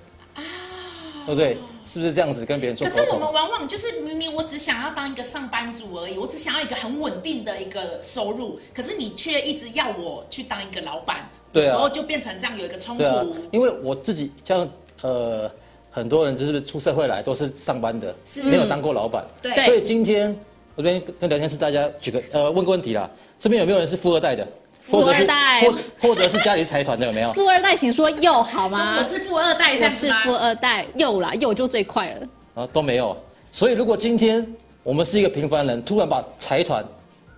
[1.26, 1.58] 对不对？
[1.86, 2.88] 是不是这样子跟别人做？
[2.88, 13.04] 可是我们往往就是明明我只想要当一个上班族而已，我只想要一个很稳定的一个收入，可是你却一直要我去当一个老板，对啊，有时候就变成这样有一个冲突。
[13.04, 14.66] 啊、因为我自己像
[15.02, 15.52] 呃
[15.92, 20.34] 很多人就是出社会来都是上班的，是没有当过老板，对，所以今天
[20.76, 24.48] 我这边跟聊天室大家举个呃问个问题啦，这边有没有人是富二代的？
[24.86, 27.32] 富二代，或或者是家里财团的有没有？
[27.34, 28.96] 富二代，请说有好吗？
[28.98, 32.28] 我是富二代，我是富二代，有啦，有就最快了。
[32.56, 33.16] 啊，都没有。
[33.52, 34.46] 所以如果今天
[34.84, 36.84] 我们是一个平凡人，突然把财团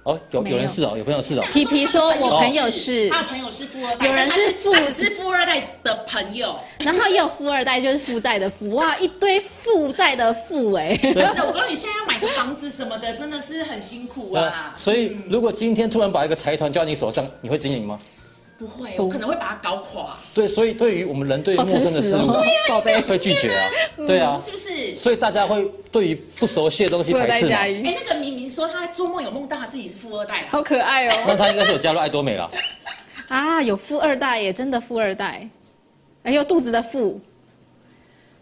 [0.05, 1.43] 哦，有有人是哦，有朋友是哦。
[1.51, 14.75] 皮皮说，我朋友是，他的朋友是富二代，有人是富，是富二代的朋友， 然后也有富二代，就是负债的富，哇，一堆负债的富，哎，真的，我告诉你，现在要买个房子什么的，真的是很辛苦啊。
[14.77, 17.99] 所以，如果今天突然把一个财团交在你手上，你会经营吗？
[18.57, 20.15] 不会，我可能会把它搞垮。
[20.33, 22.31] 对，所以对于我们人对陌生的事物，
[22.69, 23.69] 报备会拒绝啊，
[24.07, 24.97] 对啊，是不是？
[24.97, 27.57] 所以大家会对于不熟悉的东西排斥嘛。
[27.57, 31.13] 哎，那个明明说他做梦有梦到他自己是富二代，好可爱哦。
[31.27, 32.49] 那他应该是有加入爱多美了。
[33.27, 35.49] 啊，有富二代耶，真的富二代，
[36.23, 37.19] 哎呦，肚子的富。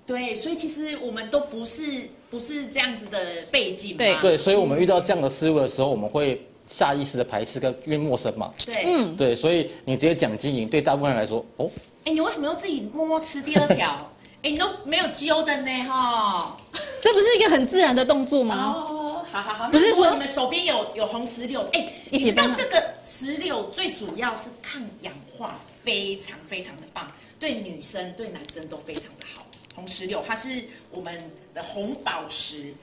[0.05, 1.83] 对，所以其实我们都不是
[2.29, 3.17] 不是这样子的
[3.49, 3.97] 背景嘛。
[3.97, 6.39] 对对，所以我们遇到这样的事物的时候，我们会。
[6.67, 11.69] 下意识的排斥跟因为陌生嘛，对，嗯，对，所以你直接讲经营，对大部分人来说，哦，
[12.05, 14.11] 哎，你为什么要自己摸摸吃第二条？
[14.43, 16.57] 哎，你都没有揪的呢，哈，
[17.01, 18.73] 这不是一个很自然的动作吗？
[18.75, 29.45] 哦，好好好，不是说你们手边有有红石榴，哎，你知道这个石榴最主要是抗氧化，非常非常的棒，对女生对男生都非常的好。
[29.75, 31.17] 红石榴它是我们
[31.53, 32.73] 的红宝石。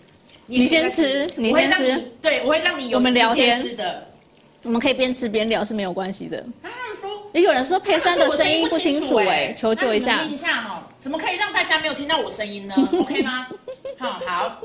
[0.58, 1.96] 你先吃，你先吃。
[2.20, 4.06] 对，我会让你有时间吃的。
[4.64, 6.44] 我们可以边吃边聊是没有关系的。
[7.32, 10.22] 也有人说佩珊的声音不清楚，哎，求救一下。
[10.24, 12.74] 听一下哈，怎么可以让大家没有听到我声音呢？
[12.92, 13.46] OK 吗？
[13.98, 14.58] 好好。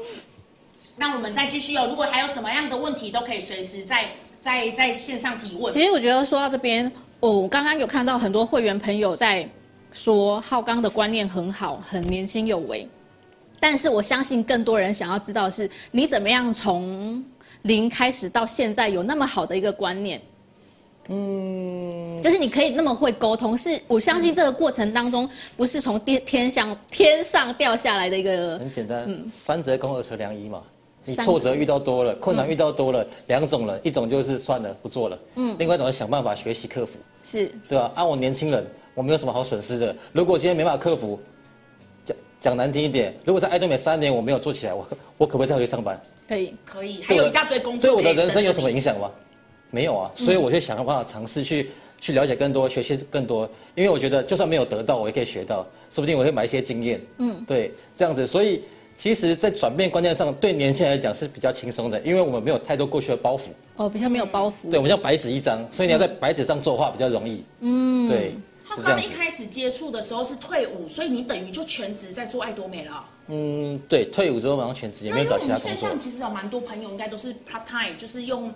[0.98, 1.86] 那我们再继续哦。
[1.88, 4.06] 如果还有什么样的问题，都可以随时在
[4.41, 5.71] 在在线上提问。
[5.71, 9.48] 其实我觉得说到这边，哦，刚刚有看到很多会员朋友在
[9.91, 12.88] 说浩刚的观念很好，很年轻有为。
[13.60, 17.24] 但是我相信更多人想要知道的是你怎么样从
[17.63, 20.22] 零开始到现在有那么好的一个观念，
[21.08, 30.62] 嗯，就是你可以那么会沟通，是我相信这个过程当中不是从天天上天上掉下来的一个很简单，嗯，三折肱二折良医嘛，
[31.04, 37.52] 你挫折遇到多了，困难遇到多了，两种人，一种就是算了不做了，嗯，另外一种是想办法学习克服，是。
[37.68, 37.91] 对吧？
[37.96, 38.63] 啊，我年轻人
[38.94, 41.20] 我没有什么好损失的，如果今天没办法克服。
[42.39, 46.00] 讲难听一点，如果在爱多美三年我没有做起来，我我可不可以再回去上班？
[46.28, 47.89] 可以，可以，还有一大堆工作。
[47.89, 49.10] 对我的人生有什么影响吗？
[49.71, 51.69] 没有啊，所以我就想办法尝试去
[52.00, 53.50] 去了解更多，学习更多。
[53.74, 57.02] 因为我觉得就算没有得到，我也可以学到，说不定我会买一些经验。
[57.17, 58.26] 嗯，对，这样子。
[58.26, 58.63] 所以
[58.95, 63.50] 其实，在转变观念上，对年轻人来讲是比较轻松的，因为我们没有太多过去的包袱。
[63.76, 64.69] 哦，比较没有包袱。
[64.69, 67.43] 对，我们像白纸一张，所以你要在白纸上作画比较容易。
[67.60, 68.34] 嗯，对。
[68.76, 73.06] 他刚一开始接触的时候是退伍，所以你等于就全职在做爱多美了。
[73.28, 75.72] 嗯，对，退伍之后马上全职，也没有找其他工作。
[75.72, 78.54] 线上其实有蛮多朋友应该都是 part time，就是用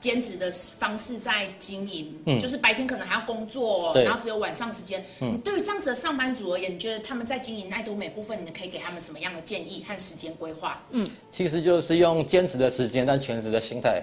[0.00, 5.04] 兼职的方式在经营，嗯，就是白天可能还要工作，然后只有晚上时间。
[5.20, 10.82] 嗯，对于这样子的上班族而言，你觉得他们在经营爱多美部分，你可以给他们什么样的建议和时间规划？
[10.90, 14.02] 嗯，其实就是用兼职的时间，但全职的心态。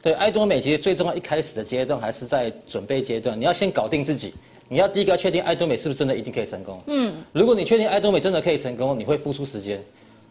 [0.00, 4.34] 对，爱多美其实最重要一开始的阶段还是在准备阶段，你要先搞定自己。
[4.68, 6.80] 你要第一个要确定爱多美是不是真的一定可以成功。
[6.86, 9.82] 嗯，如果你确定爱多美真的可以成功，你会付出时间。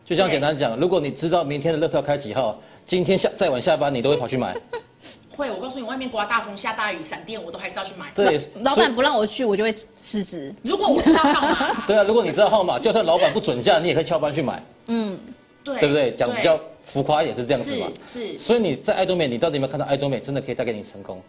[0.04, 4.56] 就像简单讲，如果你知道明天的乐透开几号，今天下再晚下班你都会跑去买。
[5.34, 8.12] 会，我告诉你，外面刮大风、下大雨、闪电，我都还是要去买。
[8.14, 10.54] 对，老板不让我去，我就会辞职。
[10.62, 11.86] 如果我知道号码。
[11.88, 14.62] 对啊，如果你知道号码，就算老板不准价，你也可以翘班去买。
[14.88, 15.18] 嗯，
[15.64, 16.14] 对，对不对？
[16.16, 17.88] 讲比较浮夸一点是这样子嘛。
[18.02, 18.28] 是。
[18.28, 21.22] 是所以你在爱多美，你到底有没有看到爱多美真的可以带给你成功？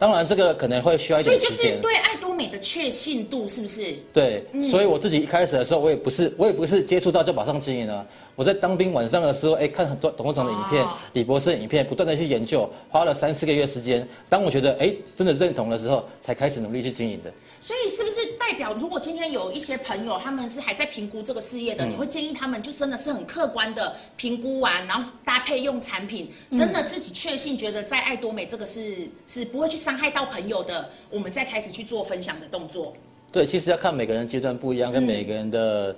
[0.00, 1.78] 当然，这个可能会需要一点时间。
[1.78, 1.92] 对
[2.40, 3.94] 美的确信度是不是？
[4.14, 8.06] 对，嗯、所以我自己一开始的时候，我也不是，我也不是接触到就马上经营了。
[8.34, 14.08] 我在当兵晚上的时候，哎，看很多董事长的影片、哦、李博士的影片，不断的去研究，花了三四个月时间。
[14.30, 17.30] 当我觉得哎，真的认同的时候，才开始努力去经营的。
[17.60, 32.92] 所以是不是代表，如果今天有一些朋友他们是还在评估这个事业的，嗯、你会建议他们就真的是很客观的评估完，然后搭配用产品，真的自己确信觉得在爱多美这个是是不会去伤害到朋友的，我们再开始去做分享的动作。
[33.32, 35.96] 对，其实要看每个人阶段不一样，跟每个人的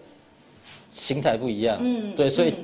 [0.89, 1.79] 心态不一样。
[1.81, 2.55] 嗯，对，所以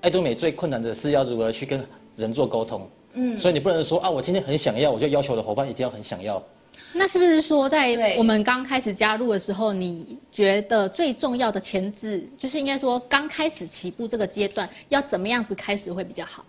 [0.00, 2.88] 爱多美最困难的是要如何去跟人做沟通。
[3.14, 6.42] 嗯，所以你不能说啊，我今天很想要，我就要求我的伙伴一定要很想要。
[6.92, 16.44] 那是不是说，在我们刚开始加入的时候，你觉得最重要的前置，就是应该说刚开始起步这个阶段，要怎么样子开始会比较好？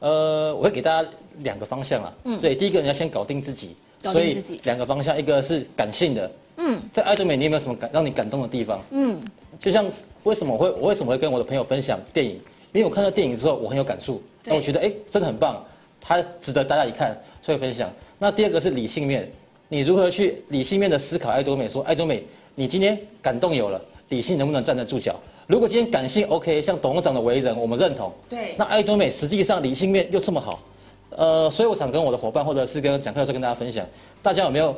[0.00, 1.08] 呃，我会给大家
[1.38, 2.14] 两个方向啊。
[2.24, 4.42] 嗯，对，第一个你要先搞定自己，搞定自己。
[4.42, 6.30] 所以两个方向，一个是感性的。
[6.56, 8.80] 嗯，在爱多美，你有没有什么感让你感动的地方？
[8.90, 9.20] 嗯，
[9.60, 9.84] 就像
[10.24, 12.32] 为什么我会我为什么会跟我的朋友分享电影？
[12.72, 15.64] 因为我看到电影之后，我很有感触，那我觉得哎，真的很棒，
[16.00, 17.90] 它值得大家一看，所以分享。
[18.18, 19.30] 那第二个是理性面。
[19.70, 21.68] 你如何去理性面的思考爱多美？
[21.68, 25.20] 说爱多美，你今天感动有了，理性能不能站得住脚？
[25.48, 30.60] 如果今天感性 OK，像董事长的为人我们认同，对，那爱多美实际上理性面又这么好，
[31.08, 33.86] 呃，所以我想跟我的伙伴或者是跟讲课的时候跟大家分享，
[34.22, 34.76] 大家有没有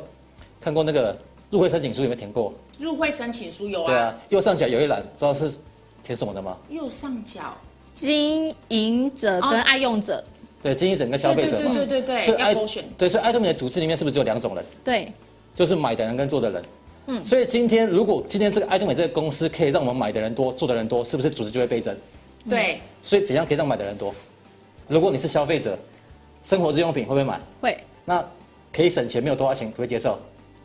[0.61, 1.15] 看过那个
[1.49, 2.03] 入会申请书？
[2.03, 2.53] 有没有填过？
[2.79, 3.85] 入会申请书有啊。
[3.85, 5.51] 对啊，右上角有一栏，知道是
[6.05, 6.55] 填什么的吗？
[6.69, 7.41] 右上角，
[7.93, 10.19] 经营者跟爱用者。
[10.19, 10.23] 哦、
[10.63, 11.73] 对，经营者跟消费者嘛。
[11.73, 12.21] 对对对对对。
[12.21, 12.85] 是爱勾选。
[12.97, 14.63] 对，所以爱多美的组织里面是不是只有两种人？
[14.85, 15.11] 对。
[15.53, 16.63] 就是买的人跟做的人。
[17.11, 17.23] 嗯。
[17.23, 21.95] 所以今天如果今天这个爱多美这个公司可以让我们买的人多，做的人多，是不是组织就会倍增？
[22.49, 22.79] 对。
[23.01, 24.13] 所以怎样可以让买的人多？
[24.87, 25.77] 如果你是消费者。
[26.43, 27.39] 生活日用品会不会买？
[27.61, 27.77] 会。
[28.03, 28.25] 那
[28.73, 30.17] 可以省钱，没有多花钱，可不可以接受？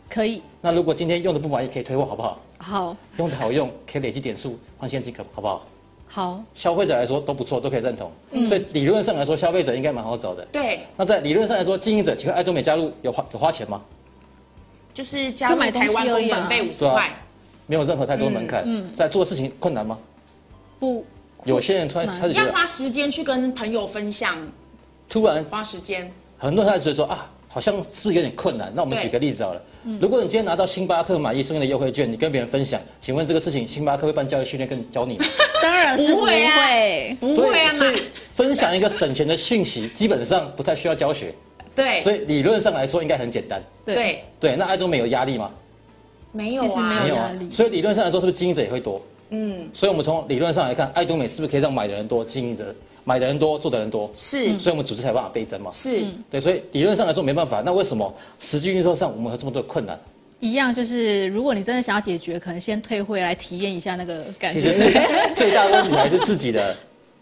[0.08, 0.40] 可以。
[0.62, 2.40] 那如果今天用的不满意，可以退货，好不好？
[2.56, 2.96] 好。
[3.18, 5.66] 用的好用，可以累积点数换现金，可好不好？
[6.08, 6.42] 好。
[6.54, 8.10] 消费者来说都不错，都可以认同。
[8.30, 8.46] 嗯。
[8.46, 10.42] 所以理论上来说，消费者应该蛮好找的。
[10.50, 10.80] 对。
[10.96, 13.82] 那在理论上来说，经营者请问爱多美加入有花有花钱吗？
[14.96, 17.10] 就是加入台湾工本费五十块，
[17.66, 18.62] 没有任何太多门槛。
[18.64, 18.90] 嗯。
[18.94, 19.98] 在做事情困难吗？
[20.80, 21.04] 不。
[21.44, 24.34] 有些人突然开始要花时间去跟朋友分享。
[25.06, 28.72] 突然花时间，很多人开始觉得说啊，好像是不是有点困难？
[28.74, 29.60] 那我们举个例子好了。
[30.00, 35.26] 如果你今天拿到星巴克买一送一的优惠券，你跟别人分享，请问这个事情星巴克会办教育训练跟教你吗？
[35.60, 37.70] 当然是不会，不会啊。
[37.74, 41.34] 所以分享一个省钱的讯息，基本上不太需要教学。
[41.76, 42.00] 对。
[42.00, 43.62] 所以理论上来说，应该很简单。
[43.84, 44.24] 对。
[44.40, 45.50] 对，那爱多美有压力吗？
[46.32, 47.48] 没有啊，没有压力。
[47.52, 49.00] 所以理论上来说，是不是经营者也会多？
[49.30, 49.68] 嗯。
[49.72, 52.74] 所以我们从理论上来看，爱多美是不是可以让买的人多，经营者？
[53.08, 55.70] 买的人多，做的人多，是，所以我们组织才有办法倍增嘛。
[55.70, 57.62] 是，对，所以理论上来说没办法。
[57.64, 59.96] 那为什么实际运作上我们有这么多困难？
[60.40, 64.60] 一样，就是如果你真的想要解决，可能先退会来体验一下那个感觉。
[64.60, 66.76] 其实最最大的问题还是自己的。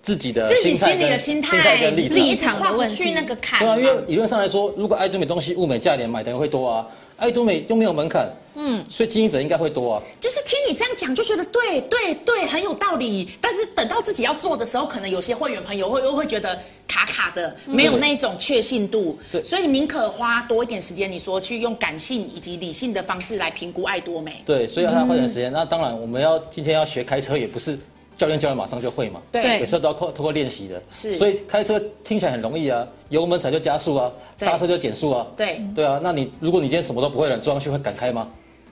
[0.05, 3.59] 自己的自己心里的心态跟立场的问题，那个坎。
[3.61, 6.87] 对啊，因为理论上来说，如果爱多美东西物美价廉，买的人会多啊。
[7.17, 10.03] 爱多美又没有门槛，嗯，所以经营者应该会多啊。
[10.21, 13.31] 就是听你这样讲，就觉得对对对，很有道理。
[13.41, 19.17] 但是等到自己要做的时候，可能有些会员朋友会又会觉得卡卡的，没有那种确信度。
[19.31, 24.43] 对，所以宁可花多一点时间，你说去用感性以及理性的方式来评估爱多美。
[24.45, 25.51] 对，所以要他花点时间。
[25.53, 27.79] 那当然，我们要今天要学开车，也不是。
[28.17, 29.21] 教练教练马上就会嘛？
[29.33, 30.81] 对，有时候都要靠通过练习的。
[30.91, 35.27] 是，所以开车听起来很容易啊，油门踩就加速啊，刹车就减速啊。
[35.37, 36.01] 对，对啊。
[36.03, 38.29] 那你如果你今天什么都不会了，撞上去会敢开吗？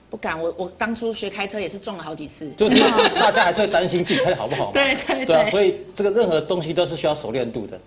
[0.09, 0.39] 不敢。
[0.41, 2.49] 我我当初学开车也是撞了好几次。
[2.57, 2.81] 就是
[3.19, 4.71] 大家还是会担心自己开的好不好嘛？
[4.73, 5.25] 对对对。
[5.25, 7.79] 对啊，所以这个任何东西都是需要熟练度的。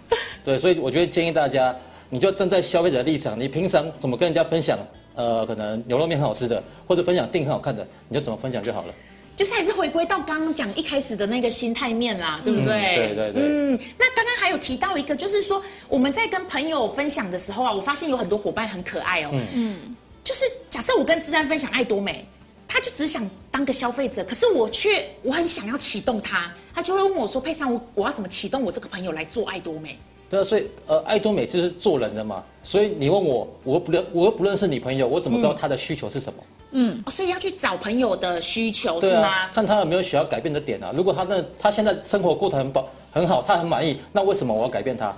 [0.44, 1.74] 对，所以我觉得建议大家，
[2.10, 4.78] 你就站在消费者的立场，你平常怎么跟人家分享？
[5.14, 8.88] 呃，可能牛肉面很好吃的，或者分享店很好看的，你就怎么分享就好了。
[9.36, 12.72] 就是还是回归到刚刚讲一开始的那个心态面啦，对不对？
[12.72, 13.42] 嗯、对对对。
[13.44, 19.30] 嗯，那刚刚还有提到一个，就是说我们在跟朋友分享的时候啊，我发现有很多伙伴很可爱哦。
[19.54, 19.94] 嗯。
[20.24, 22.26] 就是假设我跟资安分享爱多美，
[22.66, 29.96] 他就只想当个消费者，可是我却我很想要启动他，他就会问我说：“佩珊，我我要怎么启动我这个朋友来做爱多美？”
[30.28, 36.42] 对啊，所以呃，爱多美就是做人的嘛，所以你问我，我又不认，我又不认识你朋友，我怎么知道他的需求是什么？
[36.42, 39.48] 嗯，哦，所以要去找朋友的需求是吗？
[39.52, 40.92] 看他有没有需要改变的点啊。
[40.94, 45.14] 如果他那他现在生活过得很饱很好，他很满意，那为什么我要改变他？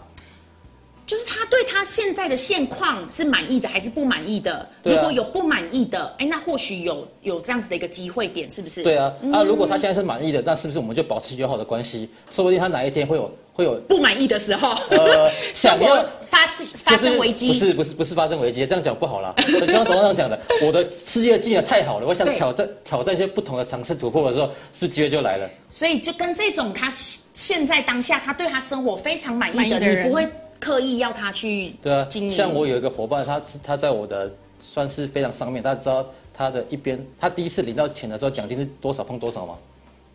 [1.06, 4.68] 就是他对他现在的现况是满意的还是不满意的？
[4.82, 8.82] 如果有不满意的，哎，那或许有有这样子的一个机会点，是不是？
[8.82, 12.10] 对啊，啊，如果他现在是满意的，那是不是我们就保持友好的关系？
[12.30, 19.34] 说不定他哪一天会有会有不满意的时候，呃， 想要发生发生危机，不是不是不是发生危机，这样讲不好啦。
[19.42, 25.50] 就像董事长讲的，我的事业经验太好了，我想挑战挑战一些不同的尝试突破的时候，是不是机会就来了？
[25.70, 26.88] 所以就跟这种他
[27.34, 30.28] 现在当下他对他生活非常满意的，你不会。
[30.60, 34.28] 刻意要他去对啊，像我有一个伙伴，他他在我的
[34.60, 39.54] 算是非常上面，大家知道他的一边，他第一次领到钱的时候，奖金是多少碰多少吗？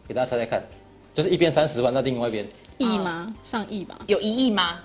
[0.06, 0.62] 给大家猜猜看，
[1.13, 2.47] 就是一边三十万，那另外一边
[2.78, 3.34] 亿吗？
[3.43, 3.97] 上亿吧？
[4.08, 4.80] 有一亿吗？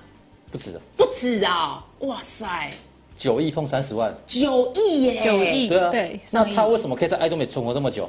[0.51, 1.85] 不止，不止啊！
[2.01, 2.71] 哇塞，
[3.17, 5.21] 九亿碰三十万，九亿耶！
[5.25, 6.21] 九亿对啊，对。
[6.31, 8.09] 那他为什么可以在爱多美存活这么久？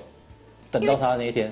[0.71, 1.51] 等到他那一天，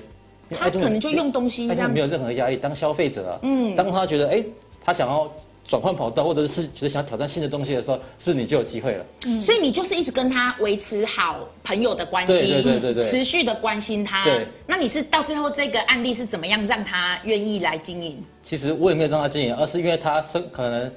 [0.50, 4.44] 他可能就用东西，他没有任何压力，当消费者啊，嗯，当他觉得哎，
[4.84, 5.30] 他想要。
[5.68, 9.04] 转换跑道，或者是觉得想要挑战新的东西的时候，是不是你就有机会了？
[9.26, 14.24] 嗯，所以你就是一直跟他维持好朋友的关系，对对对对对，持续的关心他。
[14.24, 18.16] 对，那你是到最后这个案例是怎么样让他愿意来经营？
[18.42, 20.90] 其实我也没有让他经营，而是因为他生可能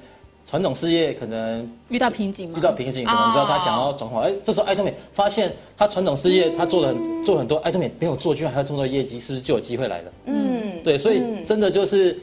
[0.46, 4.24] 传统事业可能遇到瓶颈嘛，遇到瓶颈，可能知道他想要转换。
[4.24, 10.12] 哎、哦，这时候爱多美发现他传统事业他做了很做很多，爱多美没有做，居然还有这么多业绩，是不是就有机会来了？
[10.28, 12.18] 嗯，对，所以真的就是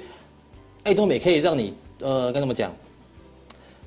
[0.84, 2.74] 爱多美可以让你呃，跟他们讲。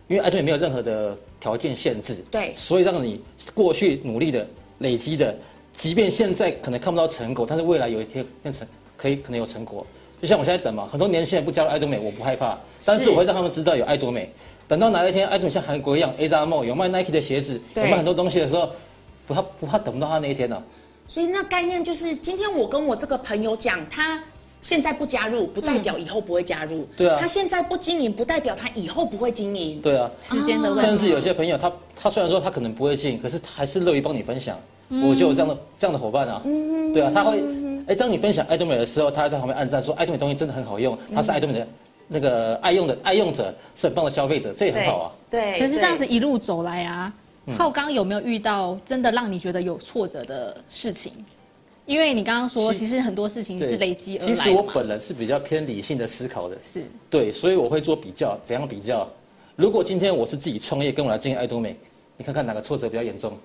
[0.07, 3.21] 因为爱多美没有任何的条件限制，对，所以让你
[3.53, 4.45] 过去努力的
[4.79, 5.33] 累积的，
[5.73, 8.67] 即便现在可能看不到成果，但是未来有一天变成
[8.97, 9.87] 可以可能有成果。
[10.21, 14.29] 就像我现在等嘛，很多年轻人不加入爱多美，我不害怕，但是我会让他们知道有爱多美。
[14.67, 18.69] 等到哪一天爱多美像韩国一样，A 扎梦有卖 Nike 的鞋子，有卖很多东西的时候，
[19.25, 20.63] 不怕不怕等不到他那一天呢、啊？
[21.07, 24.21] 所以那概念就是，今天我跟我这个朋友讲，他
[24.61, 26.87] 现在不加入，不代表以后不会加入。
[26.95, 27.17] 对啊。
[27.19, 29.81] 他现在不经营，不代表他以后不会经营。
[29.81, 30.09] 对啊。
[30.21, 30.85] 时间的问题。
[30.85, 34.57] 甚至有些朋友，他他虽然说他可能不会经营，可是他还是乐于帮你分享。
[34.89, 36.41] 嗯、我就有这样的这样的伙伴啊。
[36.45, 36.93] 嗯。
[36.93, 37.41] 对啊，他会，
[37.87, 41.67] 哎，当你分享爱多美的时候，他还在旁边暗赞说爱多美东西真的很好用，他是爱多美的
[42.07, 45.11] 那个爱用的爱用者，是很棒的消费者，这也很好啊。
[45.29, 45.57] 对。
[45.59, 47.11] 可是这样子一路走来啊，
[47.57, 51.13] 浩刚有没有遇到真的让你觉得有挫折的事情？
[51.91, 54.25] 因为你刚刚说，其实很多事情是累积而来。
[54.25, 59.05] 其实我本人是比较偏理性的思考的，是对，所以我会做比较，怎样比较？
[59.57, 61.75] 如果今天我是自己创业，跟我来经营爱多美，
[62.15, 63.37] 你看看哪个挫折比较严重？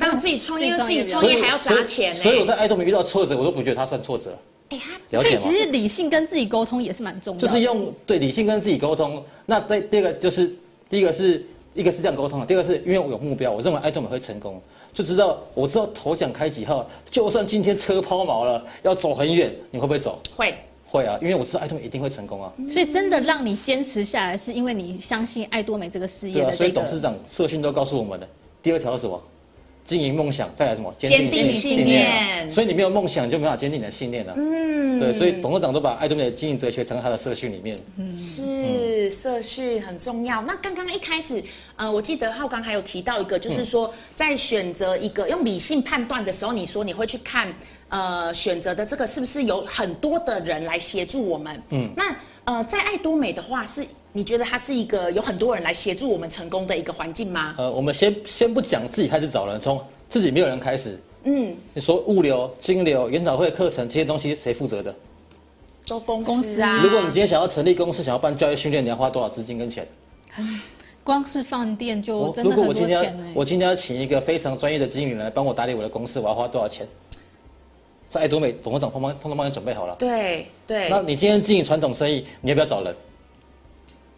[0.00, 2.14] 当然自己创业， 自己创业还要砸钱。
[2.14, 4.34] 所以我在爱多美遇到挫折，我都不觉得它算挫折。
[4.70, 4.80] 哎，
[5.10, 7.46] 所以其实理性跟自己沟通也是蛮重要的。
[7.46, 9.22] 就是用对理性跟自己沟通。
[9.44, 10.50] 那在第二个就是
[10.88, 11.44] 第一个是
[11.74, 14.60] 一个是这样沟通的，第二个是因为我有目标，我认为爱多美会成功。
[14.92, 20.18] 就知道，我知道头奖开几号，就算今天车抛锚了，要走很远，你会不会走？
[20.36, 20.54] 会，
[20.84, 22.52] 会啊，因为我知道爱多美一定会成功啊。
[22.70, 26.50] 所以真的让你坚持下来，是因为你相信爱多美这个事业的、这个。
[26.50, 28.28] 对啊，所以董事长社训都告诉我们的，
[28.62, 29.22] 第二条是什么？
[29.84, 30.92] 经营梦想，再来什么？
[30.96, 32.50] 坚定信念。
[32.50, 34.32] 所以你没有梦想，你就没法坚定你的信念了。
[34.36, 37.78] 嗯，对，所以董事长都把爱多美的经营哲学藏在他的社训里面。
[37.96, 40.40] 嗯，是社训很重要。
[40.42, 41.42] 那刚刚一开始，
[41.76, 47.52] 呃，我记得浩刚还有提到一个，就是说在选择一个用理性判断的时候，你说你会去看，
[47.88, 51.62] 呃，选择的这个是不是有很多的人来协助我们？
[51.70, 52.14] 嗯，那
[52.44, 53.84] 呃，在爱多美的话是。
[54.12, 57.54] 你觉得它是一个有很多人来协助我们成功的一个环境吗？
[57.56, 60.98] 呃，我们先先不讲自己开始找人，从自己没有人开始。
[61.24, 64.94] 嗯，你说物流、金流、研讨会、课程这些东西谁负责的？
[65.86, 66.82] 做公司啊。
[66.82, 69.86] 如果你今天想要成立公司，想要办教育训练，你要花多少资金跟钱？
[71.02, 72.54] 光是饭店就真的很多钱。
[72.54, 76.86] 如果我今天我今天要请一个非常专业的经理人来帮我打理我的公司，我要花多少钱？
[78.08, 79.96] 在爱多美董事长通通帮你准备好了。
[79.98, 80.90] 对对。
[80.90, 82.94] 那你今天经营传统生意，你要不要找人？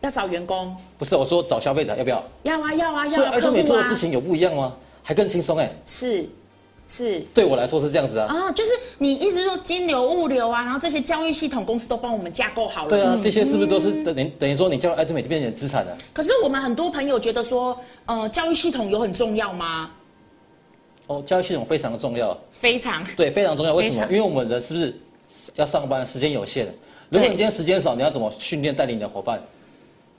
[0.05, 0.77] 要找员工？
[0.99, 2.23] 不是，我说找消费者要不要？
[2.43, 3.07] 要啊，要啊，要啊。
[3.07, 4.75] 所以爱多美做的事情有不一样吗？
[5.03, 5.71] 还更轻松哎。
[5.87, 6.27] 是，
[6.87, 7.21] 是。
[7.33, 8.27] 对我来说是这样子啊。
[8.27, 12.91] 啊，就是你意思说金流、物流啊，然后这些教育系统公司都帮我们架构好了。
[12.91, 15.97] 对啊，这些是不是都是等于等于说你叫爱多美就变成资产了？
[16.13, 19.91] 可是我们很多朋友觉得说，呃，教育系统有很重要吗？
[21.07, 22.37] 哦，教育系统非常的重要。
[22.51, 23.05] 非常。
[23.17, 23.75] 对，非常重要。
[23.75, 24.05] 为什么？
[24.07, 24.95] 因为我们人是不是
[25.55, 26.67] 要上班，时间有限？
[27.11, 29.41] 如果你今天时间少，你要怎么训练带领你的伙伴？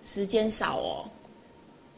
[0.05, 1.05] 时间少哦，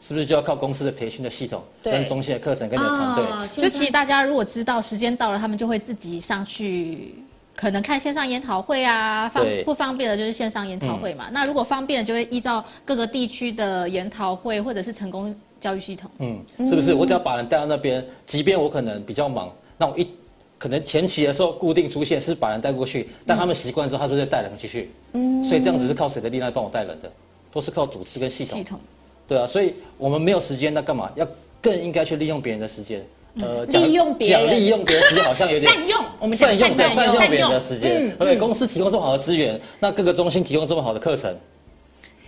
[0.00, 3.24] 是不是就要靠公司的培训的系统，跟中心的课程，跟你的团队？
[3.24, 7.14] 哦、就其实大家如果知道时间到了，他们就会自己上去，
[7.54, 11.26] 可能看线上研讨会啊，方不方便的就是线上研讨会嘛。
[11.28, 16.10] 嗯、那如果方便的，就会依照各个地区的研讨会或者是成功教育系统。
[16.18, 16.94] 嗯，是不是？
[16.94, 20.08] 我只要把人带到那边，即便我可能比较忙，那我一
[20.56, 24.90] 可能前期的时候固定出现是把人带过去，但他们习惯之后，他就会带人继续。
[25.12, 27.10] 嗯，所以这样子是靠谁的力量帮我带人的？
[27.52, 28.80] 都是靠组织跟系统，系统，
[29.26, 31.10] 对啊，所以我们没有时间，那干嘛？
[31.14, 31.26] 要
[31.60, 33.04] 更应该去利用别人的时间，
[33.40, 41.36] 呃，利用别人，讲利用别人时间好像有点善用，我们善用善用别人的时间，对，公司提供这么好的资源，那各个中心提供这么好的课程，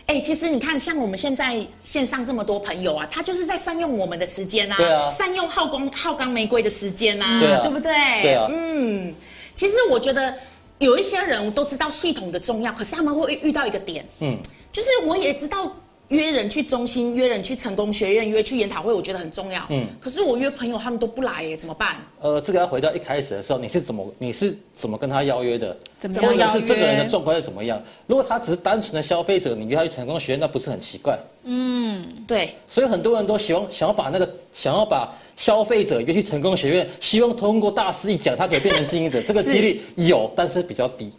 [0.06, 7.92] 哎，其实你看，像我们现在线上这么多朋友啊，他就是在善用我们的时间啊，对啊，善用浩光浩刚玫瑰的时间啊，对啊，对不对？
[8.22, 9.14] 对啊，嗯，
[9.54, 10.34] 其实我觉得
[10.78, 14.36] 有一些人都知道系统的重要，可是他们会遇到一个点，嗯。
[14.72, 15.70] 就是我也知道
[16.08, 19.62] 约人去中心，约人去成功学院，约去研讨会，我觉得很重要。
[19.68, 21.96] 嗯，可是我约朋友他们都不来耶，怎么办？
[22.20, 25.76] 呃，这个要回到一开始的时候，你是怎么你是怎么跟他邀约的？
[26.00, 26.48] 怎么邀约？
[26.48, 27.80] 是这个人的状况是怎么样？
[28.08, 31.16] 如果他只是单纯的消费者，你约他去成功学院，那不是很奇怪？
[31.44, 32.54] 嗯，对。
[32.68, 41.12] 所以很多人都希望想要把那个想要把消费者约去成功学院，希望通过大师一讲，他可以变成经营者，这个几率有，但是比较低。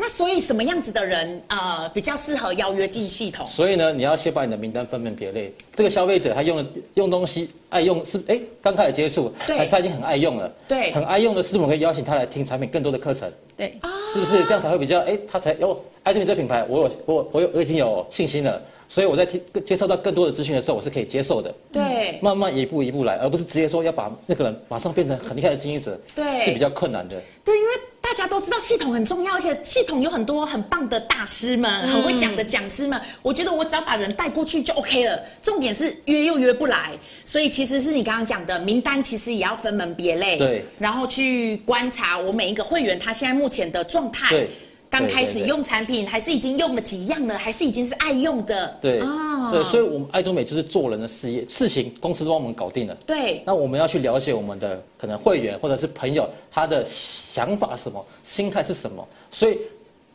[0.00, 3.44] 那所以什么样子的人呃比较适合邀约进系统？
[3.44, 5.52] 所以呢，你要先把你的名单分门别类。
[5.74, 10.48] 这个消费者他用的用东西爱用是哎刚开始接触，还是他已经很爱用了？
[10.68, 13.28] 对，很爱用的是我们可以邀请他来听产品更多的课程。
[13.58, 13.78] 对，
[14.12, 21.52] 是不是这样才会比较哎他才有爱特美这个品牌我有我我有我已经有信心了，所以我在听接受到更多的资讯的时候我是可以接受的。
[21.72, 27.20] 对，慢慢一步一步来，而不是直接说要把那个人马上变成很厉害的经营者，对，是比较困难的。
[27.44, 27.70] 对，因为。
[28.00, 32.98] 大家都知道系统很重要，而且系统有很多很棒的大师们，很会讲的讲师们。
[33.20, 35.20] 我觉得我只要把人带过去就 OK 了。
[35.42, 36.92] 重点是约又约不来，
[37.26, 44.28] 所以其实是你刚刚讲的名单，其实也要分门别类，对，然后去观察我每一个会员他现在目前的状态。
[44.30, 44.50] 对，
[44.90, 48.76] 刚开始用产品，还是已经用了几样了，还是已经是爱用的？
[48.80, 52.96] 对，哦、对，所以，我们爱多美就是做人的事业，事情公司都帮我们搞定了。
[53.06, 59.58] 对，那我们要去了解我们的可能会员或者是朋友他的想法是什么，心态是什么，所以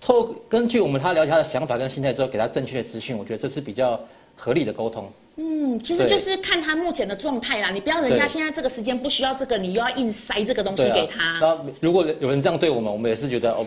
[0.01, 3.99] 透根据我们他了解他的想法跟心态之后，给他正确的资讯，我觉得这是比较
[4.35, 5.11] 合理的沟通。
[5.35, 7.71] 嗯，其实就是看他目前的状态啦。
[7.71, 11.23] 你不要人家现在这个时间不需要这个，你又要硬塞这个东西给他。
[11.23, 13.65] 啊、然后如果有人这样对我们，我们也是觉得哦。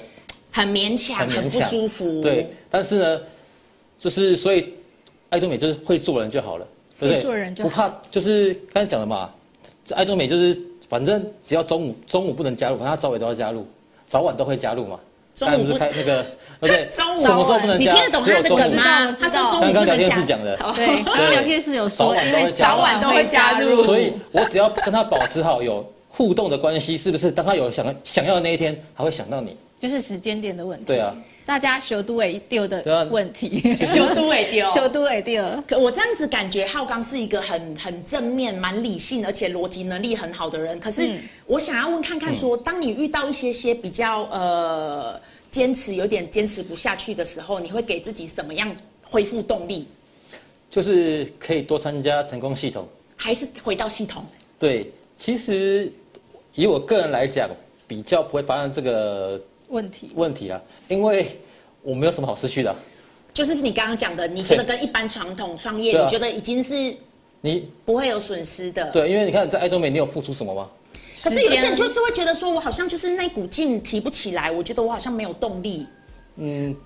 [0.53, 2.23] 很勉强，很，很不舒服。
[2.23, 3.21] 对，但是呢，
[3.99, 4.73] 就是所以，
[5.29, 6.67] 爱多美就是会做人就好了，
[6.99, 7.17] 对不对？
[7.17, 9.29] 会做人就好，不怕，就是刚才讲的嘛。
[9.85, 10.59] 这爱多美就是
[10.89, 13.67] 反正只要中午中午不能加入，反正他早晚都要加入，
[14.07, 14.99] 早晚都会加入嘛。
[15.37, 16.27] 中午不开那个，
[16.61, 17.93] 对， 中午什么时候不能加？
[17.93, 19.17] 你听得懂他的梗吗？
[19.21, 19.75] 他说中午不能加。
[19.75, 27.31] 刚刚聊天室讲的，对，刚刚聊天室有说，因为早晚都会加入，所以我只要跟他保持好有互动的关系，是不是？
[27.31, 29.55] 当他有想想要的那一天，他会想到你。
[29.79, 30.87] 就是时间点的问题。
[30.87, 31.15] 对啊，
[31.47, 33.77] 大家修都会丢的问题。
[33.85, 35.41] 修都会丢，修都会丢。
[35.69, 40.79] 可我这样子感觉，浩刚是一个很很正面、蛮理性，而且逻辑能力很好的人。
[40.81, 41.09] 可是
[41.47, 48.69] 我想要问看看说，说、嗯、当你遇到一些些比较呃坚持、有点坚持不下去的时候，你会给自己什么样
[49.05, 49.87] 恢复动力？
[50.69, 54.27] 就是可以多参加成功系统，还是回到系统？
[54.59, 55.93] 对，其实
[56.57, 57.49] 以我个人来讲，
[57.87, 59.41] 比较不会发生这个。
[59.69, 61.27] 问题问题啊，因为
[61.83, 62.75] 我没有什么好失去的，
[63.33, 66.95] 就是你刚刚讲的，你觉得跟一般传统创业，你觉得已经是
[67.41, 68.91] 你不会有损失的。
[68.91, 70.69] 对，因为你看在爱多美，你有付出什么吗？
[71.23, 75.87] 可是有些人就是会觉得说，我好像就是那股劲提不起来，我觉得我好像没有动力。
[76.37, 76.77] 嗯。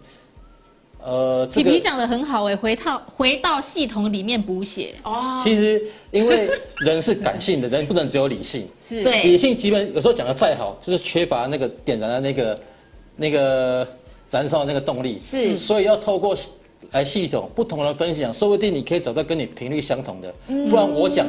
[1.03, 5.41] 呃，皮皮讲的很好哎，回到回到系统里面补血哦。
[5.43, 6.47] 其实因为
[6.85, 8.69] 人是感性的，人不能只有理性。
[8.83, 9.23] 是，对。
[9.23, 12.59] 理性基本有时候讲的再好，就是缺乏那个点燃的那个
[13.17, 13.87] 那个
[14.31, 15.19] 燃烧的那个动力。
[15.19, 15.57] 是。
[15.57, 16.37] 所以要透过
[16.91, 20.35] 来系统不同的分享，说不定你可以找到跟你频率相同的。
[20.69, 21.27] 不然我讲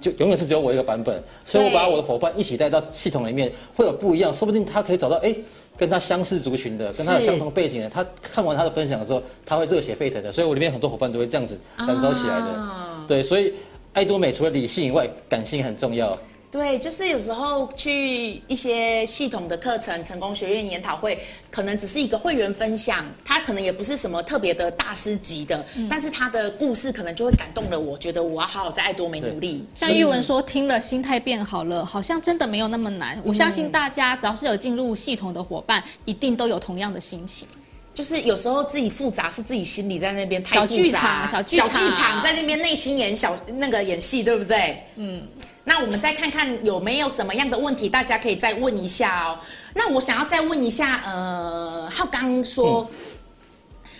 [0.00, 5.32] 就永远是只有我一个版本，所以我把我的伙伴一起带到系统里面，会有不一样，说不定他可以找到哎。
[5.78, 10.32] 跟他相似族群的，跟他有相同背景的，他看完他的分享的时候，他会热血沸腾的。
[10.32, 12.46] 所以我里面很多伙伴都会这样子燃烧起来的。
[12.46, 13.54] 啊、对，所以
[13.92, 16.12] 爱多美除了理性以外，感性很重要。
[16.50, 21.18] 对，就是有时候去一些系统的课程、成功学院研讨会，
[21.50, 29.62] 可能只是一个会员分享，他可能也不是什么特别的大师级的，嗯、但是他的故事可能就会感动了我，觉得我要好好在爱多美努力。
[29.76, 33.20] 像玉文说，听了心态变好了，好像真的没有那么难。
[33.22, 37.46] 我相信大家只要是有进入系统的伙伴，一定都有同样的心情。
[37.94, 44.76] 就是有时候自己复杂，是自己心里在那边太复杂，小剧场，小剧场，小剧场在那边内心演小那个演戏，对不对？
[44.96, 45.20] 嗯。
[45.68, 49.38] 那我们再看看有没有什么样的问题，大家可以再问一下哦。
[49.74, 52.96] 那我想要再问一下，呃，浩刚说，嗯、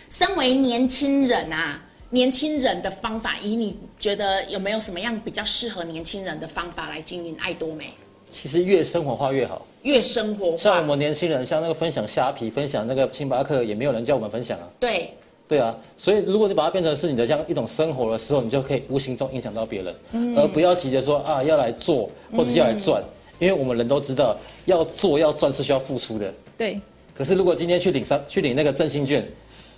[0.08, 7.92] 身为年轻人啊，年轻人的方法，以你觉得有没有什么样比较适合年轻人的方法来经营爱多美？
[8.30, 10.56] 其实越生活化越好，越生活化。
[10.56, 14.66] 像我们年轻人，像那个分享虾皮、分享那个星巴克，也没有人叫我们分享啊。
[14.80, 15.12] 对。
[15.48, 24.36] 对啊，所以如果你把它变成是你的像一种生活的时候，你就可以无形中影响到别人，嗯、而不要急着说啊要来做或者要来赚，嗯、因为我们人都知道
[24.66, 26.32] 要做要赚是需要付出的。
[26.56, 26.78] 对。
[27.14, 29.26] 可是如果今天去领三去领那个振兴券，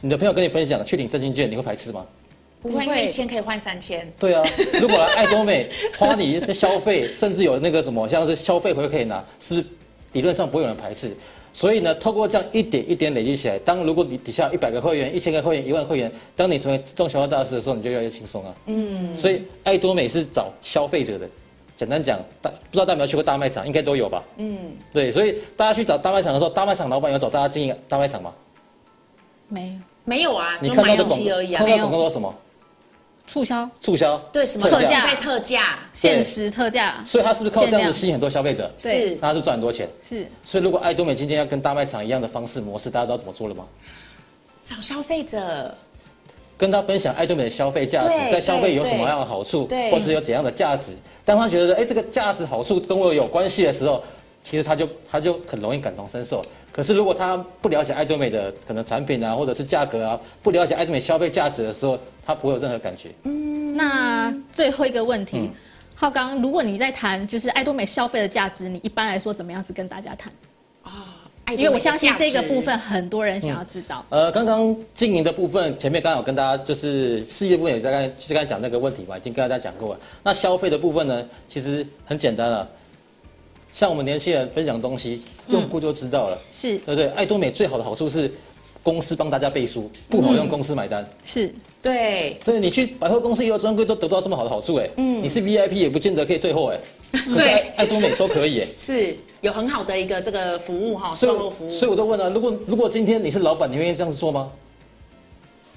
[0.00, 2.04] 你的朋友跟你分享去领振兴券，你会排斥吗？
[2.60, 4.06] 不会，因为一千可以换三千。
[4.18, 4.44] 对啊，
[4.78, 9.66] 如果来爱多美 花你的消费，甚至有那个什么像是消费回馈可以拿，是不是
[10.12, 11.16] 理论上不会有人排斥？
[11.52, 18.54] 所以呢，透过这样一点一点累积起来，当如果你底下一百个会员、一千个会员、一万会员，当你成为自动消费大师的时候，你就越来越轻松啊。
[18.66, 19.16] 嗯。
[19.16, 21.28] 所以爱多美是找消费者的，
[21.76, 24.22] 简单讲，大不知道大家有没有去过大卖场，应该都有吧？
[24.36, 24.56] 嗯。
[24.92, 28.32] 对，所以大家去找大卖场的时候，大卖场老板有找大家经营大卖场吗？
[29.48, 29.74] 没有，
[30.04, 30.56] 没有啊。
[30.60, 32.34] 你看到的广告，看到广告说什么？
[33.30, 38.68] 促销，促销，对，什么特价，在特价，限时特价，所以他是不是靠这样子吸引很多消费者？
[38.76, 39.88] 是，那他是赚很多钱。
[40.06, 43.64] 是，所以如果爱多美今天要跟大卖场一样的方式模式，大家知道怎么做了吗？
[44.64, 45.72] 找消费者，
[46.58, 54.02] 跟他分享爱多美的消费价值，在消费有什么样的好处，或者有怎样的价值，当他觉得哎，这个价值好处跟我有关系的时候。
[54.42, 63.10] 其实他就他就很容易感同身受，可是如果他不了解爱多美的可能产品啊，或者是价格啊，不了解爱多美消费价值的时候，他不会有任何感觉。
[63.24, 65.50] 嗯，那最后一个问题，嗯、
[65.94, 70.32] 浩刚，如果你在谈就是爱多美消费的价值，你一般来说怎么样子跟大家谈？
[70.82, 70.90] 啊、
[71.46, 74.04] 哦，因为我相信这个部分很多人想要知道。
[74.08, 80.00] 嗯、呃，刚刚经营的部分，前面刚刚有跟大家就是事业部分也大概就是刚才讲那个问题嘛，已经跟大家讲过了。
[80.22, 82.66] 那消费的部分呢，其实很简单了。
[83.72, 87.08] 像我们年轻人分享东西，用过就知道了，是对不对？
[87.10, 88.30] 爱多美最好的好处是
[88.82, 91.08] 公司帮大家背书，不好用公司买单。
[91.24, 91.52] 是，
[91.82, 94.88] 对，对，你去百货公司也有专柜都得不到这么好的好处哎。
[94.96, 96.80] 嗯，你是 VIP 也不见得可以退货哎。
[97.36, 98.66] 对，爱多美都可以哎。
[98.76, 101.70] 是有很好的一个这个服务哈，售后服务。
[101.70, 104.50] 所以我都问了，如果如果今天你是老板，你愿意这样子做吗？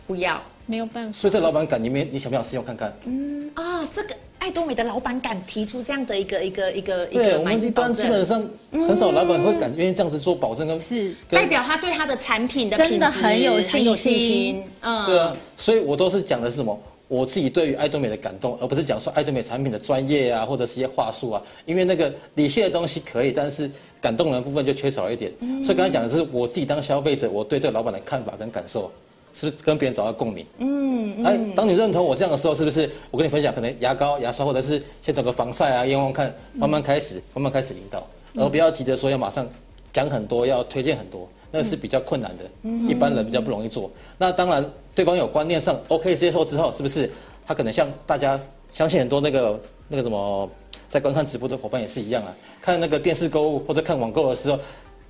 [0.06, 1.12] 不要，没有办法。
[1.12, 2.94] 所以这老板敢，你没你想不想试用看看？
[3.06, 4.16] 嗯啊，这个。
[4.40, 14.62] 爱多美的老板敢提出这样的一个一个一个一个，对，我们一般基本上很少老板会敢愿意这样子做保证，跟是代表他对他的产品的真的很有信心。
[14.82, 16.78] 嗯，对啊，所以我都是讲的是什么？
[17.08, 21.42] 我自己对于爱多美的感动，而不是讲说爱多美产品的专业啊，或者是一些话术啊。
[21.66, 25.32] 因为那个理性的东西可以，但是感动人的部分就缺少一点。
[25.64, 28.92] 所以刚才讲的是我自己当消费者，我对这个老板的看法跟感受。
[29.34, 30.46] 是不是跟别人找到共鸣？
[30.60, 38.06] 嗯，哎，当你认同我这样的时候，是不是我跟你分享，可能牙膏、牙刷，或者是先找个防晒啊，用用看，慢慢开始，慢慢开始引导，
[38.36, 39.48] 而不要急着说要马上
[39.92, 43.92] 讲很多，要推荐很多，那是比较困难的，一般人比较不容易做。
[44.18, 44.64] 那当然，
[44.94, 47.12] 对方有观念上 OK 接受之后，是不是
[47.46, 48.40] 他可能像大家
[48.72, 50.50] 相信很多那个那个什么，
[50.90, 54.60] 在观看直播的伙伴也是一样啊，看那个电视购物或者看网购的时候，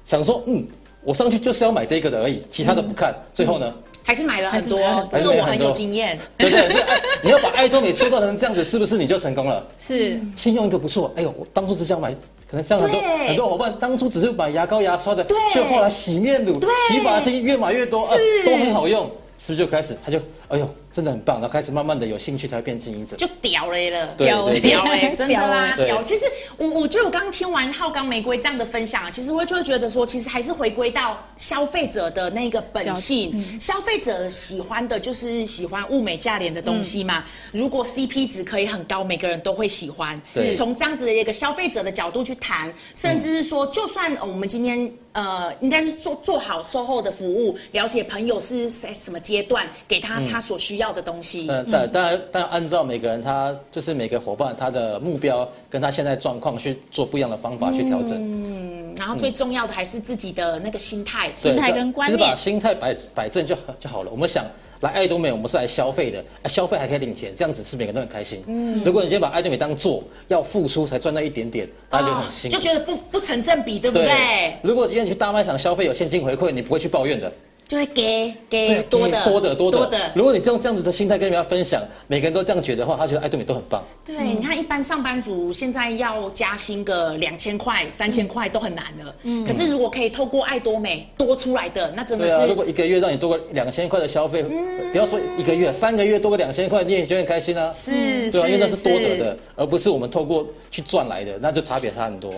[0.05, 0.65] 想说嗯，
[1.03, 3.73] 我上去就是要买这个的而已，其他的不看，最后呢？
[4.03, 4.79] 还是买了很多，
[5.11, 6.19] 这个我很有经验。
[6.37, 9.65] 对对，是爱， 你要把爱多美塑造成这样子，是不是你就成功了？
[9.79, 11.11] 是，先用一个不错。
[11.15, 12.11] 哎呦，我当初只想买，
[12.49, 20.69] 可能像很多很多伙伴当初只是买牙膏、牙刷的，却后来洗面乳、洗发精越买越多，啊，都很好用，是不是就开始他就哎呦。
[20.93, 25.99] 真的很棒，然后开始慢慢的有兴趣才会变经营者，就屌了了，屌屌哎， 真的啦，屌。
[26.03, 26.25] 其实
[26.55, 37.23] 我我觉得我刚刚听完浩刚玫瑰这样的分享，其实我就会觉得说，其实还是回归到消费者的那个本性，嗯、消费者喜欢的就是喜欢物美价廉的东西嘛。
[37.53, 40.21] 嗯、如果 CP 值可以很高，每个人都会喜欢。
[40.23, 50.82] 是从这样子的一个消费者的角度去谈，甚至是说，就算我们今天呃，应该是做做好售后的服务，了解朋友是在什么阶段，给他他所需要。
[50.83, 64.11] 要的东西，嗯，当当然，当然按照每个人他就是每个伙伴他的目标跟他现在状况去做不一样的方法去调整，嗯，然后最重要的还是自己的那个心态，心态跟观念，心态摆摆正就就好了。
[64.11, 64.45] 我们想
[64.81, 68.43] 来爱多美，我们是来消费的，消费还可以领钱，这样子是每个人都很开心。
[68.47, 74.05] 嗯，如果你今天把爱多美当做要付出才赚到一点点，大家就很辛苦，就觉得不不成正比，对不对？
[74.05, 74.53] 对。
[74.61, 77.31] 如果今天你去大卖场消费有现金回馈，你不会去抱怨的。
[77.73, 79.99] 就会给给多的多的多的。
[80.13, 83.83] 如果你是用这样子的心态跟人家分享，每个人都这样觉得的话，他觉得爱多美都很棒。
[84.05, 89.15] 对，你看一般上班族现在要加薪个两千块、三千块都很难了。
[89.23, 89.43] 嗯。
[89.43, 92.47] 可是如果可以透过爱多美多出来的，那真的是。
[92.47, 97.71] 如果一个月让你多个两千块的消费，不要说一个月，三个月多个两千块，你也觉得很开心啊。
[97.71, 102.31] 是，对啊，因为那是多得的，而不是我们透过去赚来的，那就差别差很多。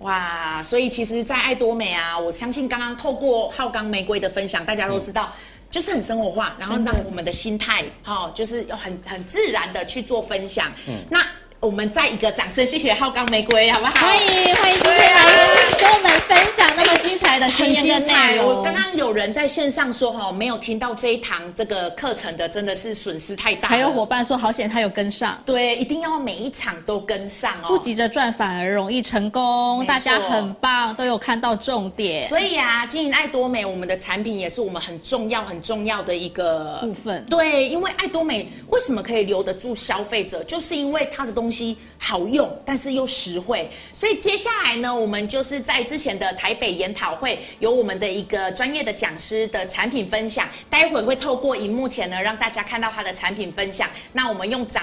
[0.00, 5.32] 哇，所以其实，在爱多美啊，我相信刚刚透过浩刚玫瑰的分享，大家都知道。
[5.70, 10.66] 就是很生活化，然后让我们的心态，哈的，就是要很很自然的去做分享。
[10.88, 11.24] 嗯，那。
[11.60, 13.92] 我们再一个掌声，谢谢浩刚玫瑰，好不好？
[14.06, 15.26] 欢迎欢迎今天来
[15.78, 18.46] 跟我们分享那么精彩的经验跟内容。
[18.46, 23.68] 我刚刚有人在线上说哈，没有听到这一堂这个课程的，真的是损失太大。
[23.68, 27.68] 还有伙伴说好险他有跟上，对，一定要每一场都跟上哦。
[27.68, 32.22] 不急着赚反而容易成功，大家很棒，都有看到重点。
[32.22, 37.22] 所以啊，经营爱多美，我们的产品也是我们很重要很重要的一个部分。
[37.26, 41.49] 对，因为爱多美为什么可以留得住消费者，就是因为它的东西。
[41.50, 53.90] 东西好用，但是又实惠，所以接下来呢，我们就是在之前的台北研讨会，有我们的一个专业的讲师的产品分享，待会会透过荧幕前呢，让大家看到他的产品分享。
[54.12, 54.78] 那我们用掌